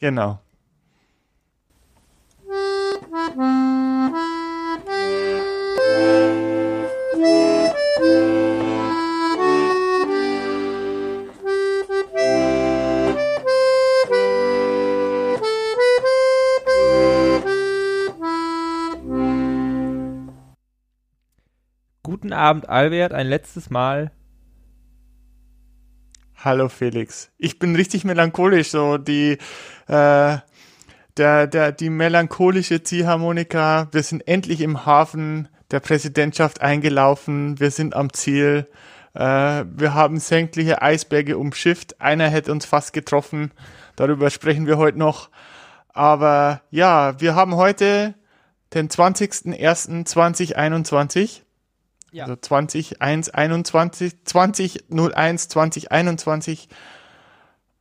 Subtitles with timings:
[0.00, 0.40] Genau.
[22.02, 24.10] Guten Abend, Albert, ein letztes Mal.
[26.42, 27.30] Hallo Felix.
[27.36, 29.36] Ich bin richtig melancholisch, so die,
[29.88, 30.38] äh,
[31.18, 33.88] der, der, die melancholische Ziehharmonika.
[33.92, 37.60] Wir sind endlich im Hafen der Präsidentschaft eingelaufen.
[37.60, 38.66] Wir sind am Ziel.
[39.12, 42.00] Äh, wir haben sämtliche Eisberge umschifft.
[42.00, 43.50] Einer hätte uns fast getroffen.
[43.96, 45.28] Darüber sprechen wir heute noch.
[45.90, 48.14] Aber ja, wir haben heute
[48.72, 51.42] den 20.01.2021.
[52.12, 52.24] Ja.
[52.24, 56.68] Also 2021, 2001, 2021.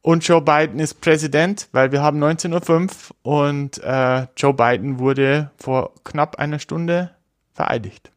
[0.01, 5.51] Und Joe Biden ist Präsident, weil wir haben 19.05 Uhr und äh, Joe Biden wurde
[5.57, 7.11] vor knapp einer Stunde
[7.53, 8.11] vereidigt.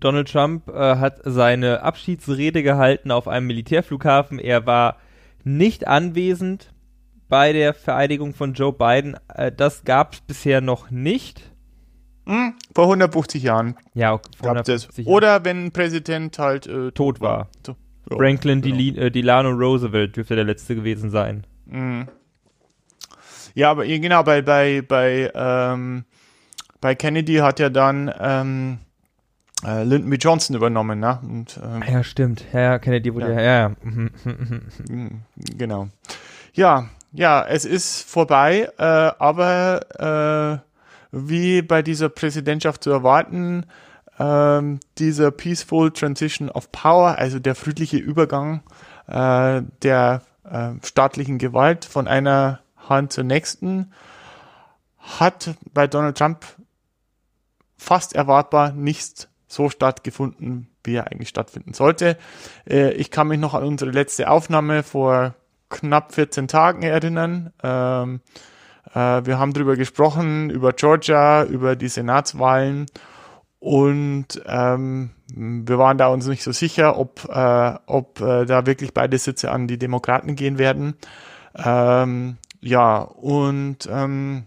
[0.00, 4.38] Donald Trump äh, hat seine Abschiedsrede gehalten auf einem Militärflughafen.
[4.38, 4.96] Er war
[5.44, 6.72] nicht anwesend
[7.28, 9.16] bei der Vereidigung von Joe Biden.
[9.28, 11.50] Äh, das gab es bisher noch nicht.
[12.30, 13.74] Hm, vor 150 Jahren.
[13.92, 15.14] Ja, vor 150 Jahren.
[15.16, 17.48] Oder wenn ein Präsident halt äh, tot war.
[17.66, 17.74] So.
[18.08, 19.00] Ja, Franklin genau.
[19.00, 21.44] Äh, Delano Roosevelt dürfte der letzte gewesen sein.
[21.66, 22.06] Mhm.
[23.54, 26.04] Ja, aber genau, bei, bei, bei, ähm,
[26.80, 28.78] bei Kennedy hat ja dann ähm,
[29.66, 30.16] äh, Lyndon B.
[30.16, 31.18] Johnson übernommen, ne?
[31.22, 32.44] Und, ähm, ja, stimmt.
[32.52, 33.58] Ja, Kennedy wurde ja, ja.
[33.60, 33.76] ja.
[33.82, 35.88] Mhm, genau.
[36.52, 40.69] Ja, ja, es ist vorbei, äh, aber äh,
[41.12, 43.66] wie bei dieser Präsidentschaft zu erwarten,
[44.18, 48.62] ähm, dieser Peaceful Transition of Power, also der friedliche Übergang
[49.06, 53.92] äh, der äh, staatlichen Gewalt von einer Hand zur nächsten,
[54.98, 56.44] hat bei Donald Trump
[57.76, 62.16] fast erwartbar nicht so stattgefunden, wie er eigentlich stattfinden sollte.
[62.68, 65.34] Äh, ich kann mich noch an unsere letzte Aufnahme vor
[65.70, 67.52] knapp 14 Tagen erinnern.
[67.62, 68.40] Ähm, äh,
[68.92, 72.86] wir haben darüber gesprochen, über Georgia, über die Senatswahlen
[73.60, 78.94] und ähm, wir waren da uns nicht so sicher, ob, äh, ob äh, da wirklich
[78.94, 80.94] beide Sitze an die Demokraten gehen werden.
[81.54, 84.44] Ähm, ja, und ähm,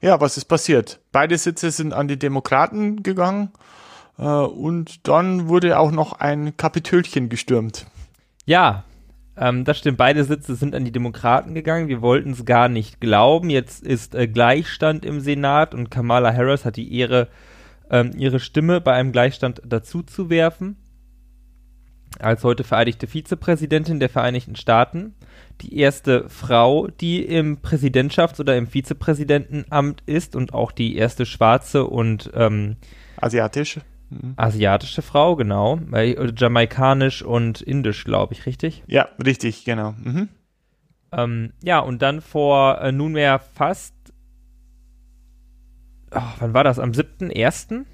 [0.00, 1.00] ja, was ist passiert?
[1.12, 3.52] Beide Sitze sind an die Demokraten gegangen
[4.18, 7.86] äh, und dann wurde auch noch ein Kapitölchen gestürmt.
[8.46, 8.82] Ja,
[9.40, 11.88] ähm, das stimmt, beide Sitze sind an die Demokraten gegangen.
[11.88, 13.50] Wir wollten es gar nicht glauben.
[13.50, 17.28] Jetzt ist äh, Gleichstand im Senat und Kamala Harris hat die Ehre,
[17.90, 20.76] ähm, ihre Stimme bei einem Gleichstand dazu zu werfen.
[22.18, 25.14] Als heute vereidigte Vizepräsidentin der Vereinigten Staaten.
[25.60, 31.84] Die erste Frau, die im Präsidentschafts- oder im Vizepräsidentenamt ist und auch die erste schwarze
[31.84, 32.76] und ähm,
[33.20, 33.82] asiatische.
[34.36, 35.78] Asiatische Frau, genau.
[36.36, 38.82] Jamaikanisch und indisch, glaube ich, richtig?
[38.86, 39.92] Ja, richtig, genau.
[39.92, 40.28] Mhm.
[41.12, 43.94] Ähm, ja, und dann vor äh, nunmehr fast.
[46.14, 46.78] Oh, wann war das?
[46.78, 47.84] Am 7.1.?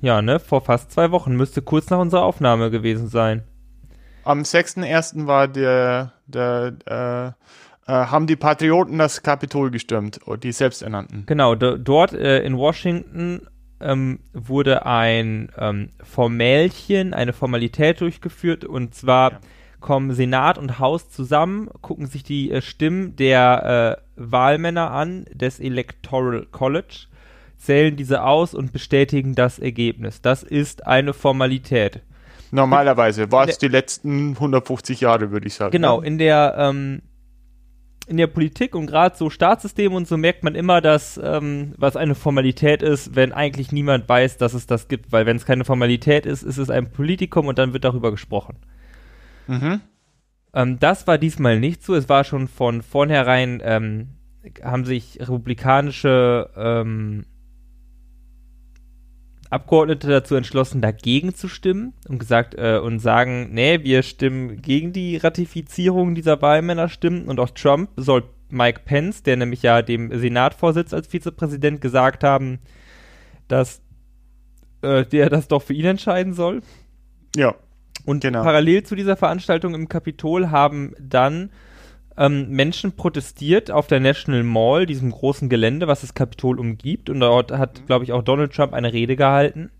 [0.00, 0.38] Ja, ne?
[0.38, 1.34] Vor fast zwei Wochen.
[1.34, 3.44] Müsste kurz nach unserer Aufnahme gewesen sein.
[4.24, 5.26] Am 6.1.
[5.26, 7.32] war der, der äh,
[7.88, 11.24] äh, haben die Patrioten das Kapitol gestürmt, die selbsternannten.
[11.24, 13.48] Genau, dort äh, in Washington
[13.80, 19.40] ähm, wurde ein ähm, Formälchen, eine Formalität durchgeführt und zwar ja.
[19.80, 25.60] kommen Senat und Haus zusammen, gucken sich die äh, Stimmen der äh, Wahlmänner an des
[25.60, 27.06] Electoral College,
[27.56, 30.22] zählen diese aus und bestätigen das Ergebnis.
[30.22, 32.02] Das ist eine Formalität.
[32.50, 35.70] Normalerweise war es die letzten 150 Jahre, würde ich sagen.
[35.72, 37.02] Genau, in der ähm,
[38.08, 41.96] in der Politik und gerade so Staatssysteme und so merkt man immer, dass ähm, was
[41.96, 45.12] eine Formalität ist, wenn eigentlich niemand weiß, dass es das gibt.
[45.12, 48.56] Weil wenn es keine Formalität ist, ist es ein Politikum und dann wird darüber gesprochen.
[49.46, 49.80] Mhm.
[50.54, 51.94] Ähm, das war diesmal nicht so.
[51.94, 54.08] Es war schon von vornherein, ähm,
[54.62, 57.26] haben sich republikanische ähm,
[59.50, 64.92] Abgeordnete dazu entschlossen, dagegen zu stimmen und gesagt äh, und sagen, nee, wir stimmen gegen
[64.92, 70.92] die Ratifizierung dieser Wahlmännerstimmen und auch Trump soll Mike Pence, der nämlich ja dem Senatvorsitz
[70.92, 72.58] als Vizepräsident gesagt haben,
[73.46, 73.80] dass
[74.82, 76.62] äh, der das doch für ihn entscheiden soll.
[77.36, 77.54] Ja.
[78.04, 78.42] Und genau.
[78.42, 81.50] parallel zu dieser Veranstaltung im Kapitol haben dann
[82.18, 87.08] ähm, Menschen protestiert auf der National Mall, diesem großen Gelände, was das Kapitol umgibt.
[87.08, 89.70] Und dort hat, glaube ich, auch Donald Trump eine Rede gehalten.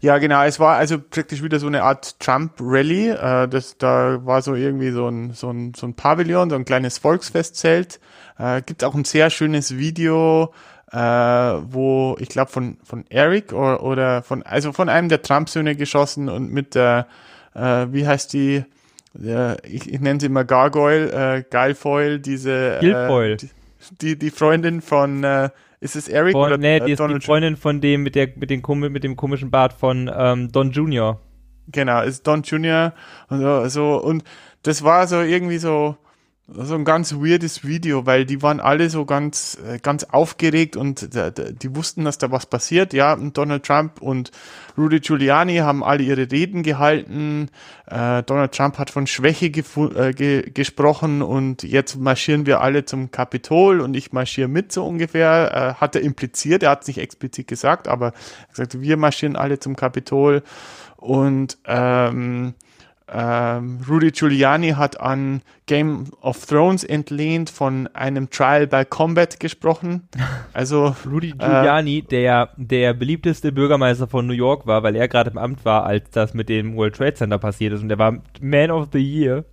[0.00, 0.42] Ja, genau.
[0.42, 3.10] Es war also praktisch wieder so eine Art Trump-Rally.
[3.10, 6.64] Äh, das, da war so irgendwie so ein, so ein, so ein Pavillon, so ein
[6.64, 8.00] kleines Volksfestzelt.
[8.38, 10.52] Äh, gibt auch ein sehr schönes Video,
[10.90, 15.76] äh, wo ich glaube von von Eric oder, oder von also von einem der Trump-Söhne
[15.76, 17.06] geschossen und mit der
[17.54, 18.64] äh, wie heißt die
[19.18, 23.34] äh, ich, ich nenne sie immer Gargoyle, äh, Guilfoyle, diese Guilfoyle.
[23.34, 23.48] Äh,
[24.00, 27.20] die, die Freundin von äh, ist es Eric von, oder nee, äh, die ist die
[27.20, 28.62] Freundin von dem mit der mit dem
[28.92, 31.20] mit dem komischen Bart von ähm, Don Junior.
[31.68, 32.92] Genau, ist Don Junior
[33.28, 34.24] und so, so und
[34.62, 35.96] das war so irgendwie so
[36.52, 41.10] so ein ganz weirdes Video, weil die waren alle so ganz, äh, ganz aufgeregt und
[41.14, 42.92] die wussten, dass da was passiert.
[42.92, 44.30] Ja, und Donald Trump und
[44.76, 47.48] Rudy Giuliani haben alle ihre Reden gehalten.
[47.86, 53.10] Äh, Donald Trump hat von Schwäche äh, ge gesprochen und jetzt marschieren wir alle zum
[53.10, 55.76] Kapitol und ich marschiere mit so ungefähr.
[55.76, 58.96] Äh, hat er impliziert, er hat es nicht explizit gesagt, aber er hat gesagt, wir
[58.96, 60.42] marschieren alle zum Kapitol
[60.96, 62.54] und ähm,
[63.12, 70.08] ähm, Rudy Giuliani hat an Game of Thrones entlehnt von einem Trial by Combat gesprochen.
[70.52, 75.30] Also Rudy Giuliani, äh, der der beliebteste Bürgermeister von New York war, weil er gerade
[75.30, 78.18] im Amt war, als das mit dem World Trade Center passiert ist und der war
[78.40, 79.44] Man of the Year.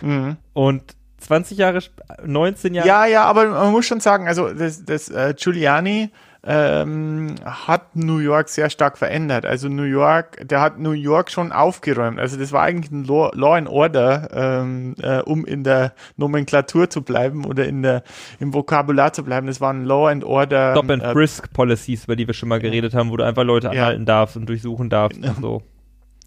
[0.00, 0.36] Mhm.
[0.54, 0.82] Und
[1.18, 1.80] 20 Jahre,
[2.24, 2.88] 19 Jahre.
[2.88, 6.10] Ja, ja, aber man muss schon sagen, also das, das äh, Giuliani
[6.44, 9.44] ähm, hat New York sehr stark verändert.
[9.44, 12.20] Also New York, der hat New York schon aufgeräumt.
[12.20, 16.90] Also das war eigentlich ein Law, Law and Order, ähm, äh, um in der Nomenklatur
[16.90, 18.02] zu bleiben oder in der
[18.38, 19.46] im Vokabular zu bleiben.
[19.48, 20.72] Das war ein Law and Order.
[20.72, 23.44] Stop and äh, Frisk Policies, über die wir schon mal geredet haben, wo du einfach
[23.44, 24.06] Leute anhalten ja.
[24.06, 25.62] darfst und durchsuchen darfst und so.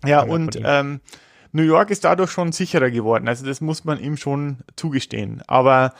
[0.05, 0.99] Ja, und ähm,
[1.51, 3.27] New York ist dadurch schon sicherer geworden.
[3.27, 5.41] Also das muss man ihm schon zugestehen.
[5.47, 5.93] Aber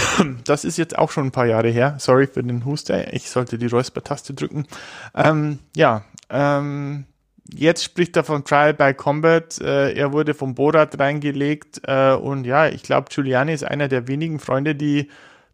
[0.44, 1.96] das ist jetzt auch schon ein paar Jahre her.
[1.98, 3.12] Sorry für den Huster.
[3.12, 4.66] Ich sollte die Räusper-Taste drücken.
[5.14, 7.04] Ähm, ja, ähm,
[7.52, 9.60] jetzt spricht er von Trial by Combat.
[9.60, 11.82] Äh, er wurde vom Borat reingelegt.
[11.86, 15.08] Äh, und ja, ich glaube, Giuliani ist einer der wenigen Freunde, die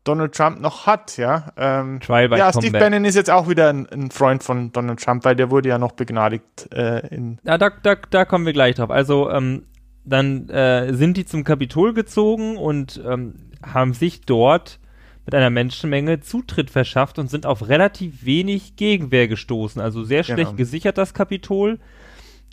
[0.05, 1.53] Donald Trump noch hat, ja.
[1.57, 2.65] Ähm, Trial by ja, Combat.
[2.65, 5.69] Steve Bannon ist jetzt auch wieder ein, ein, Freund von Donald Trump, weil der wurde
[5.69, 6.73] ja noch begnadigt.
[6.73, 8.91] Äh, in ja, da, da, da kommen wir gleich drauf.
[8.91, 9.65] Also, ähm,
[10.05, 14.79] dann äh, sind die zum Kapitol gezogen und ähm, haben sich dort
[15.25, 19.81] mit einer Menschenmenge Zutritt verschafft und sind auf relativ wenig Gegenwehr gestoßen.
[19.81, 20.55] Also sehr schlecht genau.
[20.55, 21.79] gesichert das Kapitol.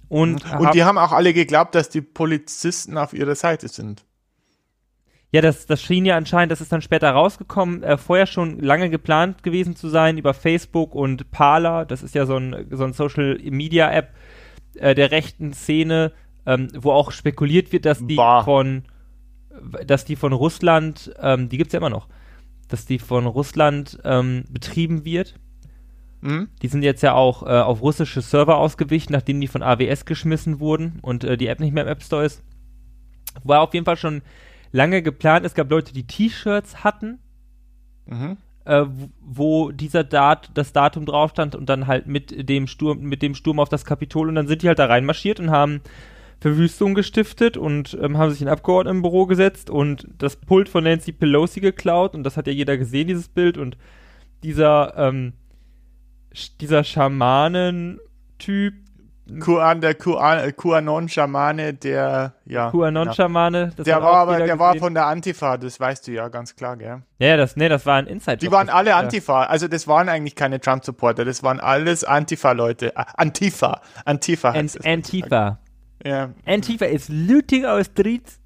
[0.09, 4.03] Und, und die haben auch alle geglaubt, dass die Polizisten auf ihrer Seite sind.
[5.31, 8.89] Ja, das, das schien ja anscheinend, das ist dann später rausgekommen, äh, vorher schon lange
[8.89, 12.93] geplant gewesen zu sein über Facebook und Parler, das ist ja so ein, so ein
[12.93, 14.13] Social Media App
[14.75, 16.13] äh, der rechten Szene,
[16.45, 18.43] ähm, wo auch spekuliert wird, dass die bah.
[18.43, 18.83] von
[19.85, 22.07] dass die von Russland, ähm, die gibt es ja immer noch,
[22.67, 25.35] dass die von Russland ähm, betrieben wird.
[26.21, 26.49] Mhm.
[26.61, 30.59] Die sind jetzt ja auch äh, auf russische Server ausgewichen, nachdem die von AWS geschmissen
[30.59, 32.43] wurden und äh, die App nicht mehr im App Store ist.
[33.43, 34.21] War auf jeden Fall schon
[34.71, 35.45] lange geplant.
[35.45, 37.19] Es gab Leute, die T-Shirts hatten,
[38.05, 38.37] mhm.
[38.65, 38.85] äh,
[39.21, 43.35] wo dieser Dat das Datum drauf stand und dann halt mit dem Sturm, mit dem
[43.35, 45.81] Sturm auf das Kapitol und dann sind die halt da reinmarschiert und haben
[46.39, 51.59] Verwüstung gestiftet und ähm, haben sich in Abgeordnetenbüro gesetzt und das Pult von Nancy Pelosi
[51.59, 53.77] geklaut und das hat ja jeder gesehen, dieses Bild und
[54.43, 55.33] dieser, ähm,
[56.59, 58.73] dieser Schamanen-Typ,
[59.39, 62.69] QAnon, der QAnon-Schamane, der, ja.
[62.69, 63.83] QAnon-Schamane, ja.
[63.83, 64.59] Der war aber, der gesehen.
[64.59, 67.01] war von der Antifa, das weißt du ja ganz klar, gell?
[67.17, 68.38] Ja, das, nee, das war ein Inside.
[68.38, 72.93] Die waren alle Antifa, also das waren eigentlich keine Trump-Supporter, das waren alles Antifa-Leute.
[72.95, 74.93] Antifa, Antifa heißt An.
[74.93, 75.57] Antifa.
[76.03, 76.33] Ja.
[76.45, 78.39] Antifa ist looting our streets.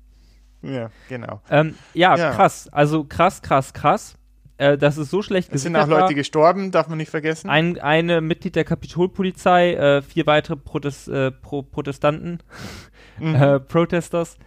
[0.61, 1.41] Ja, genau.
[1.49, 2.67] Ähm, ja, ja, krass.
[2.71, 4.15] Also krass, krass, krass.
[4.57, 6.13] Äh, das ist so schlecht Es sind auch Leute war.
[6.13, 7.49] gestorben, darf man nicht vergessen.
[7.49, 12.39] Ein eine Mitglied der Kapitolpolizei, äh, vier weitere Protest, äh, Pro Protestanten,
[13.19, 13.35] mhm.
[13.35, 14.37] äh, Protesters,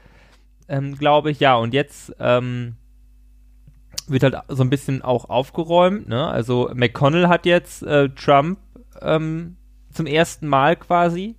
[0.68, 1.40] ähm, glaube ich.
[1.40, 2.76] Ja, und jetzt ähm,
[4.06, 6.08] wird halt so ein bisschen auch aufgeräumt.
[6.08, 6.28] Ne?
[6.28, 8.58] Also McConnell hat jetzt äh, Trump
[9.00, 9.56] ähm,
[9.90, 11.36] zum ersten Mal quasi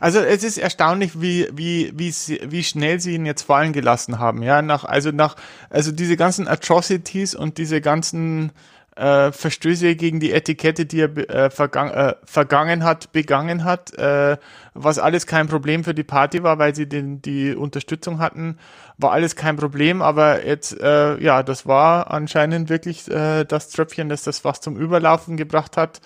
[0.00, 2.12] also es ist erstaunlich, wie, wie, wie,
[2.44, 4.42] wie schnell sie ihn jetzt fallen gelassen haben.
[4.42, 5.36] Ja, nach, also nach,
[5.70, 8.52] also diese ganzen Atrocities und diese ganzen
[8.96, 14.36] äh, Verstöße gegen die Etikette, die er äh, vergang, äh, vergangen hat, begangen hat, äh,
[14.74, 18.58] was alles kein Problem für die Party war, weil sie den, die Unterstützung hatten,
[18.96, 24.08] war alles kein Problem, aber jetzt, äh, ja, das war anscheinend wirklich äh, das Tröpfchen,
[24.08, 26.00] das das was zum Überlaufen gebracht hat.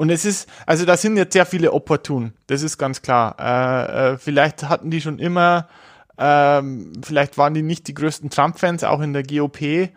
[0.00, 3.36] Und es ist, also da sind jetzt sehr viele Opportun, das ist ganz klar.
[3.38, 5.68] Äh, äh, vielleicht hatten die schon immer,
[6.16, 9.90] ähm, vielleicht waren die nicht die größten Trump-Fans, auch in der GOP.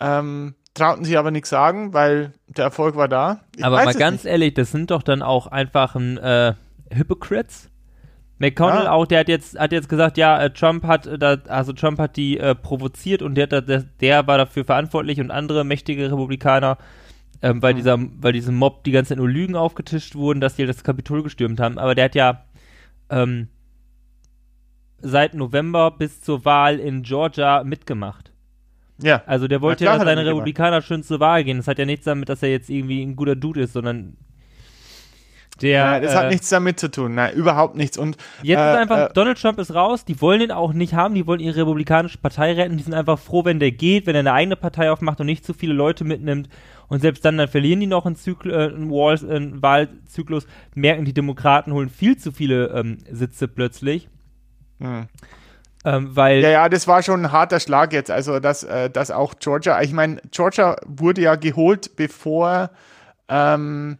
[0.00, 3.42] Ähm, trauten sich aber nichts sagen, weil der Erfolg war da.
[3.54, 4.32] Ich aber mal ganz nicht.
[4.32, 6.54] ehrlich, das sind doch dann auch einfach ein äh,
[6.90, 7.68] Hypocrites.
[8.38, 8.92] McConnell ja.
[8.92, 11.98] auch, der hat jetzt, hat jetzt gesagt, ja, äh, Trump hat, äh, da, also Trump
[11.98, 16.78] hat die äh, provoziert und der, der, der war dafür verantwortlich und andere mächtige Republikaner,
[17.42, 17.76] ähm, weil mhm.
[17.78, 21.22] dieser, weil diesem Mob die ganze Zeit nur Lügen aufgetischt wurden, dass die das Kapitol
[21.22, 21.78] gestürmt haben.
[21.78, 22.44] Aber der hat ja
[23.08, 23.48] ähm,
[24.98, 28.32] seit November bis zur Wahl in Georgia mitgemacht.
[29.02, 29.22] Ja.
[29.26, 31.56] Also der wollte ja, dass seine Republikaner schön zur Wahl gehen.
[31.56, 34.16] Das hat ja nichts damit, dass er jetzt irgendwie ein guter Dude ist, sondern
[35.62, 37.14] der, Nein, das äh, hat nichts damit zu tun.
[37.14, 37.98] Nein, überhaupt nichts.
[37.98, 40.94] Und jetzt äh, ist einfach, äh, Donald Trump ist raus, die wollen ihn auch nicht
[40.94, 44.14] haben, die wollen ihre republikanische Partei retten, die sind einfach froh, wenn der geht, wenn
[44.14, 46.48] er eine eigene Partei aufmacht und nicht zu viele Leute mitnimmt.
[46.90, 51.04] Und selbst dann, dann verlieren die noch einen, Zykl äh, einen, Wall einen Wahlzyklus, merken
[51.04, 54.08] die Demokraten holen viel zu viele ähm, Sitze plötzlich.
[54.80, 55.06] Hm.
[55.84, 58.10] Ähm, weil ja, ja, das war schon ein harter Schlag jetzt.
[58.10, 62.70] Also, dass, äh, dass auch Georgia, ich meine, Georgia wurde ja geholt, bevor,
[63.28, 63.96] ähm,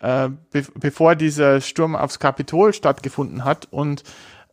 [0.00, 3.68] äh, be bevor dieser Sturm aufs Kapitol stattgefunden hat.
[3.70, 4.04] Und,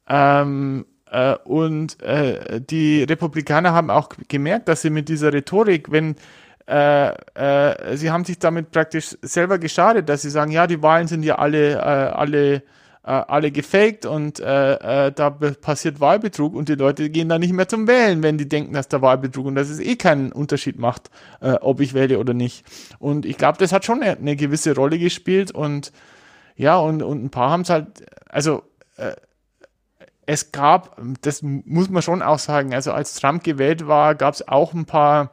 [0.07, 6.15] ähm, äh, und äh, die Republikaner haben auch gemerkt, dass sie mit dieser Rhetorik, wenn
[6.67, 11.07] äh, äh, sie haben sich damit praktisch selber geschadet, dass sie sagen, ja, die Wahlen
[11.07, 12.63] sind ja alle, äh, alle
[13.03, 17.51] äh, alle gefaked und äh, äh, da passiert Wahlbetrug und die Leute gehen da nicht
[17.51, 20.77] mehr zum Wählen, wenn die denken, dass da Wahlbetrug und dass es eh keinen Unterschied
[20.77, 22.63] macht, ob ich wähle oder nicht.
[22.99, 25.91] Und ich glaube, das hat schon eine, eine, gewisse Rolle gespielt und
[26.55, 28.61] ja, und, und ein paar haben es halt, also
[30.27, 34.47] es gab, das muss man schon auch sagen, also als Trump gewählt war, gab es
[34.47, 35.31] auch ein paar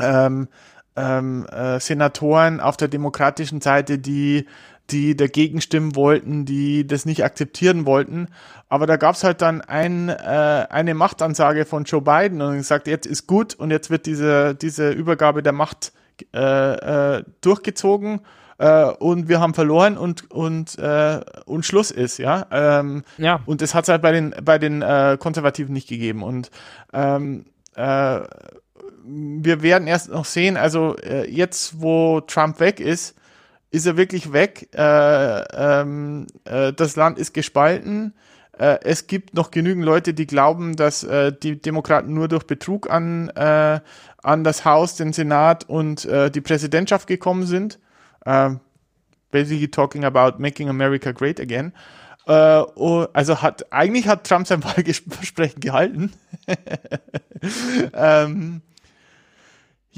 [0.00, 0.48] ähm,
[0.96, 4.46] ähm, äh, Senatoren auf der demokratischen Seite, die
[4.90, 8.28] die dagegen stimmen wollten, die das nicht akzeptieren wollten.
[8.70, 12.86] Aber da gab es halt dann ein, äh, eine Machtansage von Joe Biden und gesagt,
[12.86, 15.92] jetzt ist gut und jetzt wird diese, diese Übergabe der Macht
[16.34, 18.20] äh, äh, durchgezogen
[18.58, 22.46] äh, und wir haben verloren und und äh, und Schluss ist, ja.
[22.50, 23.40] Ähm, ja.
[23.46, 26.50] Und das hat es halt bei den bei den äh, Konservativen nicht gegeben und
[26.92, 27.44] ähm,
[27.76, 28.20] äh,
[29.08, 33.14] wir werden erst noch sehen, also äh, jetzt, wo Trump weg ist,
[33.70, 34.68] ist er wirklich weg.
[34.74, 38.14] Äh, ähm, äh, das Land ist gespalten.
[38.58, 42.90] Äh, es gibt noch genügend Leute, die glauben, dass äh, die Demokraten nur durch Betrug
[42.90, 43.80] an, äh,
[44.22, 47.78] an das Haus, den Senat und äh, die Präsidentschaft gekommen sind.
[48.24, 48.50] Äh,
[49.30, 51.72] basically talking about making America great again.
[52.26, 56.12] Äh, oh, also hat eigentlich hat Trump sein Wahlversprechen gehalten.
[57.94, 58.62] ähm,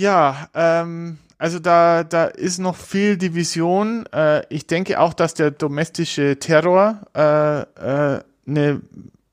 [0.01, 4.07] ja, ähm, also da, da ist noch viel Division.
[4.13, 8.81] Äh, ich denke auch, dass der domestische Terror äh, äh, eine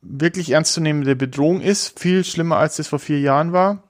[0.01, 1.97] wirklich ernstzunehmende Bedrohung ist.
[1.97, 3.83] Viel schlimmer, als das vor vier Jahren war.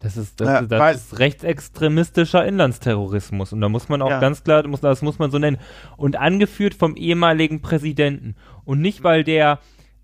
[0.00, 3.52] Das ist, das, das weil, ist rechtsextremistischer Inlandsterrorismus.
[3.52, 4.20] Und da muss man auch ja.
[4.20, 5.58] ganz klar, das muss man so nennen.
[5.96, 8.34] Und angeführt vom ehemaligen Präsidenten.
[8.64, 9.60] Und nicht, weil der,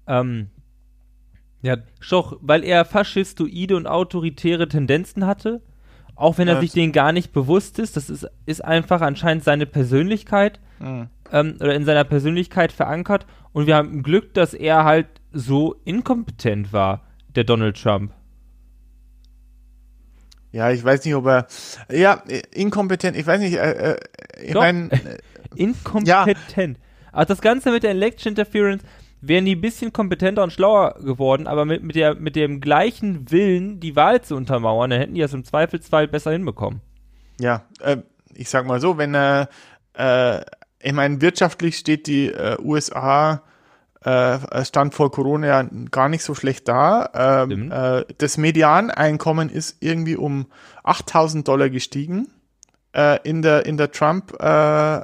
[0.07, 0.51] ähm,
[1.63, 5.63] ja, Schoch, weil er faschistoide und autoritäre Tendenzen hatte,
[6.15, 9.67] auch wenn er sich denen gar nicht bewusst ist, das ist, ist einfach anscheinend seine
[9.67, 11.09] Persönlichkeit mhm.
[11.33, 13.27] ähm, oder in seiner Persönlichkeit verankert.
[13.53, 17.03] Und wir haben Glück, dass er halt so inkompetent war,
[17.35, 18.13] der Donald Trump.
[20.53, 21.47] Ja, ich weiß nicht, ob er.
[21.91, 23.97] Ja, inkompetent, ich weiß nicht, äh, äh
[24.43, 24.91] ich meine.
[25.03, 25.19] Äh,
[25.63, 26.79] inkompetent.
[26.79, 26.85] Ja.
[27.13, 28.83] Also das Ganze mit der Election Interference,
[29.23, 33.31] wären die ein bisschen kompetenter und schlauer geworden, aber mit, mit, der, mit dem gleichen
[33.31, 36.81] Willen, die Wahl zu untermauern, dann hätten die das im Zweifelsfall besser hinbekommen.
[37.41, 37.99] Ja, äh,
[38.35, 39.49] ich sag mal so, wenn er,
[39.97, 40.41] äh,
[40.83, 43.43] ich meine, wirtschaftlich steht die äh, USA
[44.05, 47.47] äh, stand vor Corona ja gar nicht so schlecht da.
[47.49, 50.47] Ähm, äh, das Medianeinkommen ist irgendwie um
[50.83, 52.29] 8000 Dollar gestiegen
[52.95, 54.47] äh, in der in der Trump äh,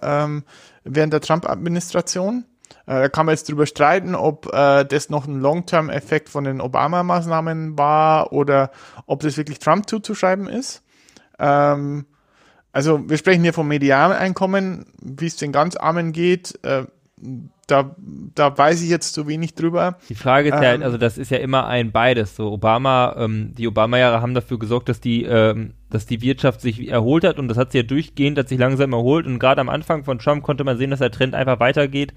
[0.03, 0.43] ähm,
[0.85, 2.45] während der Trump-Administration.
[2.88, 6.62] Äh, da kann man jetzt drüber streiten, ob äh, das noch ein Long-Term-Effekt von den
[6.62, 8.71] Obama-Maßnahmen war oder
[9.07, 10.83] ob das wirklich Trump zuzuschreiben ist.
[11.38, 12.07] Ähm,
[12.73, 16.59] also wir sprechen hier vom Medianeinkommen, wie es den ganz Armen geht.
[16.64, 16.85] Äh,
[17.66, 17.95] da,
[18.35, 19.99] da weiß ich jetzt zu wenig drüber.
[20.09, 22.37] Die Frage ist ähm, ja, also das ist ja immer ein beides.
[22.37, 26.88] So Obama, ähm, die Obama-Jahre haben dafür gesorgt, dass die, ähm, dass die Wirtschaft sich
[26.88, 29.68] erholt hat und das hat sie ja durchgehend, hat sich langsam erholt und gerade am
[29.68, 32.14] Anfang von Trump konnte man sehen, dass der Trend einfach weitergeht.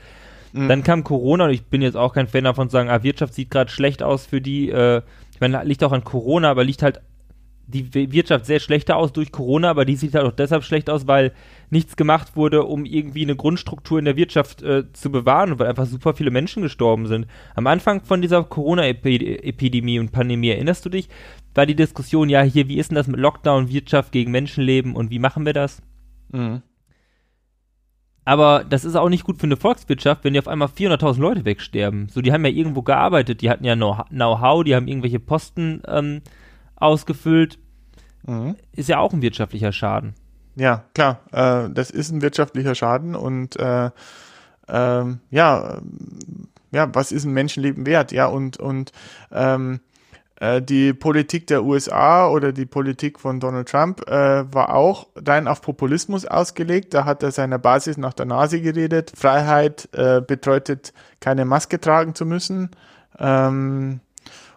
[0.54, 0.68] Mhm.
[0.68, 3.34] Dann kam Corona und ich bin jetzt auch kein Fan davon zu sagen, ah, Wirtschaft
[3.34, 4.70] sieht gerade schlecht aus für die.
[4.70, 5.02] Äh,
[5.34, 7.02] ich meine, liegt auch an Corona, aber liegt halt
[7.72, 11.08] die Wirtschaft sehr schlechter aus durch Corona, aber die sieht halt auch deshalb schlecht aus,
[11.08, 11.32] weil
[11.70, 15.86] nichts gemacht wurde, um irgendwie eine Grundstruktur in der Wirtschaft äh, zu bewahren, weil einfach
[15.86, 17.28] super viele Menschen gestorben sind.
[17.56, 21.08] Am Anfang von dieser Corona-Epidemie und Pandemie, erinnerst du dich,
[21.54, 25.10] war die Diskussion, ja, hier, wie ist denn das mit Lockdown, Wirtschaft gegen Menschenleben und
[25.10, 25.82] wie machen wir das?
[26.32, 26.62] Mhm.
[28.24, 31.46] Aber das ist auch nicht gut für eine Volkswirtschaft, wenn die auf einmal 400.000 Leute
[31.46, 32.08] wegsterben.
[32.10, 36.22] So, die haben ja irgendwo gearbeitet, die hatten ja Know-how, die haben irgendwelche Posten ähm,
[36.76, 37.58] ausgefüllt.
[38.26, 38.56] Mhm.
[38.74, 40.14] Ist ja auch ein wirtschaftlicher Schaden.
[40.56, 43.90] Ja, klar, äh, das ist ein wirtschaftlicher Schaden und äh,
[44.68, 45.82] äh, ja,
[46.72, 48.12] ja, was ist ein Menschenleben wert?
[48.12, 48.92] Ja, und, und
[49.32, 49.80] ähm,
[50.42, 55.48] äh, die Politik der USA oder die Politik von Donald Trump äh, war auch rein
[55.48, 56.96] auf Populismus ausgelegt.
[56.96, 59.14] Da hat er seiner Basis nach der Nase geredet.
[59.16, 62.72] Freiheit äh, bedeutet, keine Maske tragen zu müssen.
[63.20, 64.00] Ähm,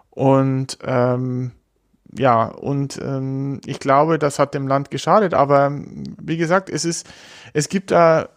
[0.09, 1.53] und ähm,
[2.17, 5.35] ja, und ähm, ich glaube, das hat dem Land geschadet.
[5.35, 5.71] Aber
[6.19, 7.07] wie gesagt, es ist,
[7.53, 8.31] es gibt da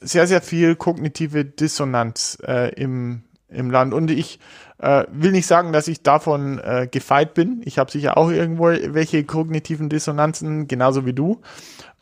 [0.00, 3.92] sehr, sehr viel kognitive Dissonanz äh, im, im Land.
[3.92, 4.38] Und ich
[4.78, 7.62] äh, will nicht sagen, dass ich davon äh, gefeit bin.
[7.64, 11.40] Ich habe sicher auch irgendwo welche kognitiven Dissonanzen, genauso wie du.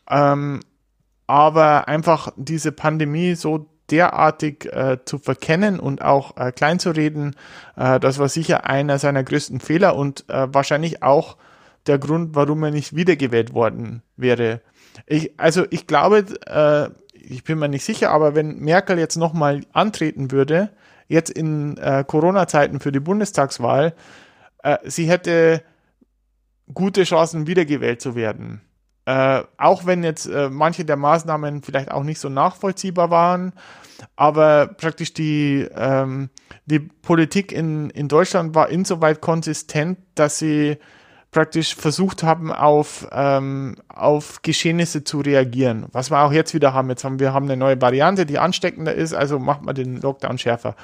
[0.08, 0.60] Ähm,
[1.26, 7.36] aber einfach diese Pandemie so derartig äh, zu verkennen und auch äh, klein zu reden,
[7.76, 11.36] äh, das war sicher einer seiner größten Fehler und äh, wahrscheinlich auch
[11.86, 14.60] der Grund, warum er nicht wiedergewählt worden wäre.
[15.06, 19.62] Ich, also ich glaube, äh, ich bin mir nicht sicher, aber wenn Merkel jetzt nochmal
[19.72, 20.70] antreten würde,
[21.12, 23.94] jetzt in äh, Corona-Zeiten für die Bundestagswahl,
[24.62, 25.62] äh, sie hätte
[26.72, 28.62] gute Chancen, wiedergewählt zu werden.
[29.04, 33.52] Äh, auch wenn jetzt äh, manche der Maßnahmen vielleicht auch nicht so nachvollziehbar waren,
[34.16, 36.30] aber praktisch die, ähm,
[36.66, 40.78] die Politik in, in Deutschland war insoweit konsistent, dass sie
[41.32, 45.86] praktisch versucht haben, auf, ähm, auf Geschehnisse zu reagieren.
[45.90, 46.90] Was wir auch jetzt wieder haben.
[46.90, 50.38] Jetzt haben wir haben eine neue Variante, die ansteckender ist, also macht man den Lockdown
[50.38, 50.76] schärfer.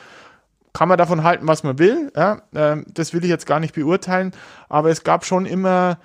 [0.72, 2.10] Kann man davon halten, was man will.
[2.16, 2.42] Ja?
[2.54, 4.32] Ähm, das will ich jetzt gar nicht beurteilen,
[4.70, 5.98] aber es gab schon immer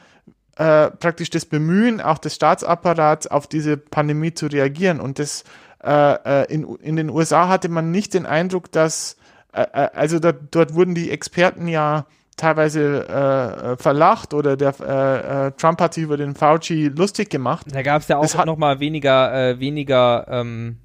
[0.58, 5.00] äh, praktisch das Bemühen auch des Staatsapparats auf diese Pandemie zu reagieren.
[5.00, 5.46] Und das
[5.82, 9.16] äh, äh in, in den USA hatte man nicht den Eindruck, dass,
[9.54, 15.48] äh, äh also dort, dort wurden die Experten ja teilweise äh, verlacht oder der äh,
[15.48, 17.68] äh, Trump hat sich über den Fauci lustig gemacht.
[17.72, 20.78] Da gab es ja auch noch mal weniger, äh, weniger, ähm,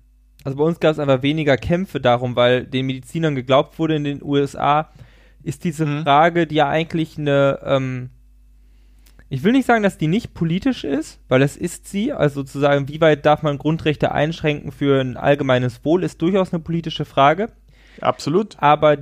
[0.45, 4.05] also bei uns gab es einfach weniger Kämpfe darum, weil den Medizinern geglaubt wurde in
[4.05, 4.91] den USA,
[5.43, 6.03] ist diese mhm.
[6.03, 8.11] Frage, die ja eigentlich eine, ähm,
[9.31, 12.89] ich will nicht sagen, dass die nicht politisch ist, weil das ist sie, also sozusagen,
[12.89, 17.51] wie weit darf man Grundrechte einschränken für ein allgemeines Wohl, ist durchaus eine politische Frage.
[18.01, 18.57] Absolut.
[18.59, 18.97] Aber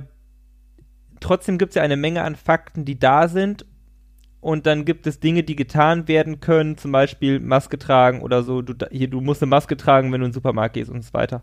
[1.19, 3.65] trotzdem gibt es ja eine Menge an Fakten, die da sind.
[4.39, 8.61] Und dann gibt es Dinge, die getan werden können, zum Beispiel Maske tragen oder so.
[8.61, 11.13] Du, hier, du musst eine Maske tragen, wenn du in den Supermarkt gehst und so
[11.13, 11.41] weiter.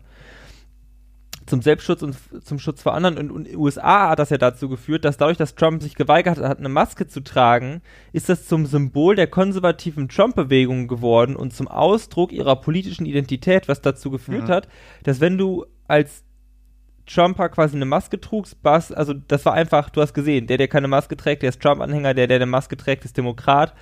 [1.45, 3.17] Zum Selbstschutz und zum Schutz vor anderen.
[3.17, 5.93] Und, und in den USA hat das ja dazu geführt, dass dadurch, dass Trump sich
[5.95, 7.81] geweigert hat, eine Maske zu tragen,
[8.13, 13.81] ist das zum Symbol der konservativen Trump-Bewegung geworden und zum Ausdruck ihrer politischen Identität, was
[13.81, 14.53] dazu geführt mhm.
[14.53, 14.67] hat,
[15.03, 16.23] dass wenn du als
[17.07, 20.67] Trumper quasi eine Maske trug, Bass, also das war einfach, du hast gesehen, der, der
[20.67, 23.73] keine Maske trägt, der ist Trump-Anhänger, der, der eine Maske trägt, ist Demokrat.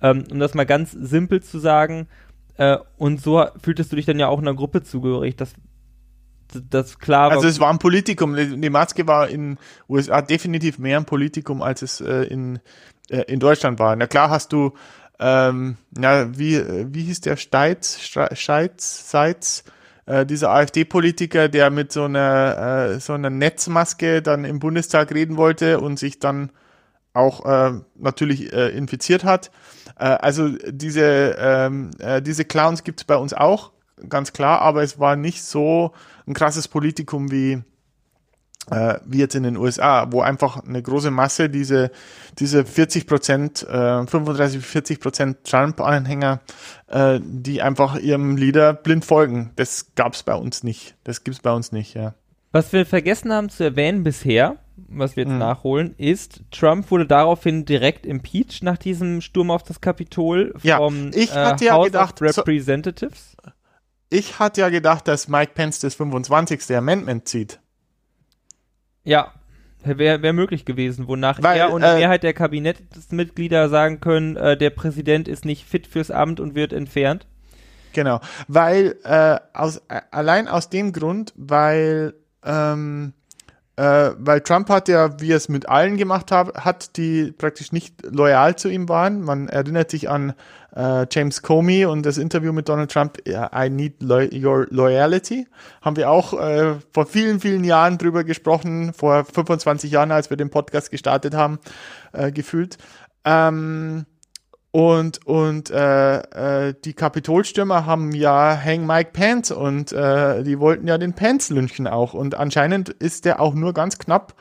[0.00, 2.08] Ähm, um das mal ganz simpel zu sagen,
[2.56, 5.36] äh, und so fühltest du dich dann ja auch in einer Gruppe zugehörig.
[5.36, 5.54] Das,
[6.70, 7.36] das klar war.
[7.36, 8.34] Also es war ein Politikum.
[8.36, 9.58] Die Maske war in
[9.88, 12.58] USA definitiv mehr ein Politikum, als es äh, in,
[13.08, 13.94] äh, in Deutschland war.
[13.96, 14.72] Na klar hast du,
[15.18, 16.60] ähm, ja, wie,
[16.92, 19.64] wie hieß der Steitz, Steitz, Seitz,
[20.06, 25.36] äh, dieser AfD-Politiker, der mit so einer, äh, so einer Netzmaske dann im Bundestag reden
[25.36, 26.50] wollte und sich dann
[27.14, 29.50] auch äh, natürlich äh, infiziert hat.
[29.98, 33.72] Äh, also diese, ähm, äh, diese Clowns gibt es bei uns auch,
[34.08, 35.92] ganz klar, aber es war nicht so
[36.26, 37.62] ein krasses Politikum wie,
[38.70, 41.90] äh, wie jetzt in den USA, wo einfach eine große Masse diese,
[42.38, 46.40] diese 40 Prozent, äh, 35, 40 Prozent Trump-Anhänger,
[46.88, 49.50] äh, die einfach ihrem Leader blind folgen.
[49.56, 50.94] Das gab es bei uns nicht.
[51.04, 52.14] Das gibt es bei uns nicht, ja.
[52.52, 55.38] Was wir vergessen haben zu erwähnen bisher, was wir jetzt mhm.
[55.38, 61.10] nachholen, ist, Trump wurde daraufhin direkt impeached nach diesem Sturm auf das Kapitol ja, vom
[61.14, 63.36] ich hatte äh, ja House gedacht, of Representatives.
[63.42, 63.50] So,
[64.10, 66.76] ich hatte ja gedacht, dass Mike Pence das 25.
[66.76, 67.61] Amendment zieht.
[69.04, 69.32] Ja,
[69.84, 74.56] wäre wär möglich gewesen, wonach Weil, er und äh, Mehrheit der Kabinettsmitglieder sagen können, äh,
[74.56, 77.26] der Präsident ist nicht fit fürs Amt und wird entfernt.
[77.92, 83.12] Genau, weil äh, aus, äh, allein aus dem Grund, weil ähm,
[83.74, 87.72] Äh, weil Trump hat ja, wie er es mit allen gemacht hat, hat, die praktisch
[87.72, 89.22] nicht loyal zu ihm waren.
[89.22, 90.34] Man erinnert sich an
[90.74, 95.46] äh, James Comey und das Interview mit Donald Trump, I need lo your loyalty.
[95.80, 100.36] Haben wir auch äh, vor vielen, vielen Jahren drüber gesprochen, vor 25 Jahren, als wir
[100.36, 101.58] den Podcast gestartet haben,
[102.12, 102.78] äh, gefühlt.
[103.24, 104.06] Ähm,
[104.72, 110.88] und, und äh, äh, die Kapitolstürmer haben ja Hang Mike Pence und äh, die wollten
[110.88, 112.14] ja den Pence lynchen auch.
[112.14, 114.34] Und anscheinend ist der auch nur ganz knapp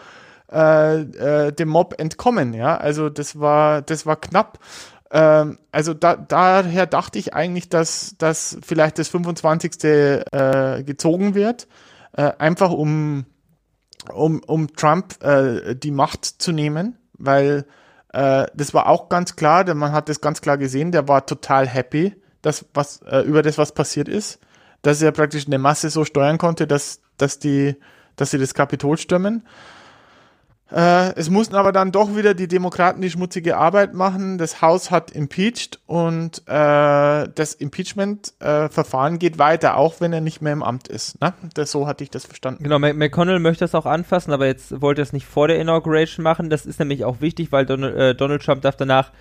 [0.50, 2.54] äh, äh, dem Mob entkommen.
[2.54, 4.60] Ja, also das war, das war knapp.
[5.12, 9.84] Ähm, also da, daher dachte ich eigentlich, dass, dass vielleicht das 25.
[9.84, 11.67] Äh, gezogen wird,
[12.13, 13.26] äh, einfach um,
[14.13, 17.65] um, um Trump äh, die Macht zu nehmen, weil
[18.13, 21.26] äh, das war auch ganz klar, denn man hat das ganz klar gesehen, der war
[21.26, 24.39] total happy, dass was, äh, über das, was passiert ist,
[24.82, 27.76] dass er praktisch eine Masse so steuern konnte, dass, dass die,
[28.15, 29.45] dass sie das Kapitol stürmen.
[30.71, 34.38] Äh, es mussten aber dann doch wieder die Demokraten die schmutzige Arbeit machen.
[34.38, 40.41] Das Haus hat impeached und äh, das Impeachment-Verfahren äh, geht weiter, auch wenn er nicht
[40.41, 41.19] mehr im Amt ist.
[41.19, 41.34] Ne?
[41.53, 42.63] Das, so hatte ich das verstanden.
[42.63, 46.23] Genau, McConnell möchte das auch anfassen, aber jetzt wollte er es nicht vor der Inauguration
[46.23, 46.49] machen.
[46.49, 49.12] Das ist nämlich auch wichtig, weil Donald, äh, Donald Trump darf danach,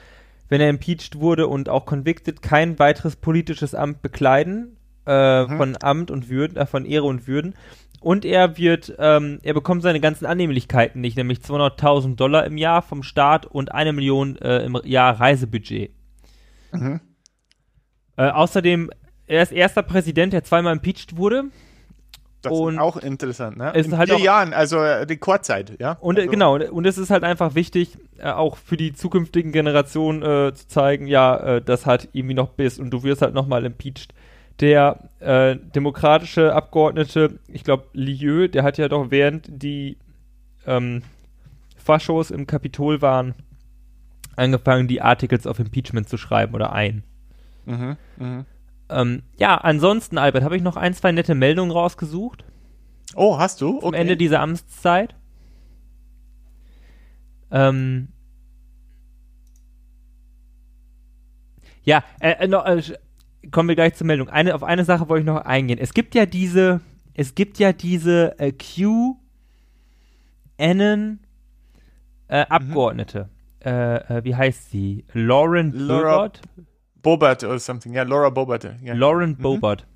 [0.49, 4.77] wenn er impeached wurde und auch convicted, kein weiteres politisches Amt bekleiden.
[5.07, 5.57] Äh, mhm.
[5.57, 7.55] Von Amt und Würden, äh, von Ehre und Würden.
[8.01, 12.81] Und er wird, ähm, er bekommt seine ganzen Annehmlichkeiten nicht, nämlich 200.000 Dollar im Jahr
[12.81, 15.93] vom Staat und eine Million äh, im Jahr Reisebudget.
[16.73, 17.01] Mhm.
[18.17, 18.91] Äh, außerdem,
[19.27, 21.45] er ist erster Präsident, der zweimal impeached wurde.
[22.41, 23.71] Das und ist auch interessant, ne?
[23.75, 25.99] In halt vier auch, Jahren, also äh, Rekordzeit, ja.
[26.01, 26.31] Und äh, also.
[26.31, 30.67] genau, und es ist halt einfach wichtig, äh, auch für die zukünftigen Generationen äh, zu
[30.67, 34.15] zeigen, ja, äh, das hat irgendwie noch Biss und du wirst halt nochmal impeached
[34.61, 39.99] der äh, demokratische Abgeordnete, ich glaube Lieu, der hat ja doch während die
[40.67, 41.03] ähm,
[41.77, 43.35] Faschos im Kapitol waren,
[44.37, 47.03] angefangen, die Articles of Impeachment zu schreiben oder ein.
[47.67, 48.45] Mhm, mh.
[48.89, 52.45] ähm, ja, ansonsten, Albert, habe ich noch ein, zwei nette Meldungen rausgesucht.
[53.15, 53.79] Oh, hast du?
[53.79, 53.87] Okay.
[53.87, 55.15] Am Ende dieser Amtszeit.
[57.51, 58.09] Ähm,
[61.83, 62.83] ja, äh, äh, äh,
[63.51, 64.29] kommen wir gleich zur Meldung.
[64.29, 65.79] Eine, auf eine Sache wollte ich noch eingehen.
[65.79, 66.81] Es gibt ja diese,
[67.15, 69.17] es gibt ja diese äh, Q
[70.59, 71.21] Anon
[72.29, 72.47] äh, mhm.
[72.51, 73.29] Abgeordnete.
[73.65, 75.05] Äh, äh, wie heißt sie?
[75.13, 76.41] Lauren Laura Bobert?
[77.03, 77.93] Bobert oder something.
[77.95, 78.69] Ja, Laura Bobert.
[78.83, 78.95] Ja.
[78.95, 79.43] Lauren mhm.
[79.43, 79.87] Bobert.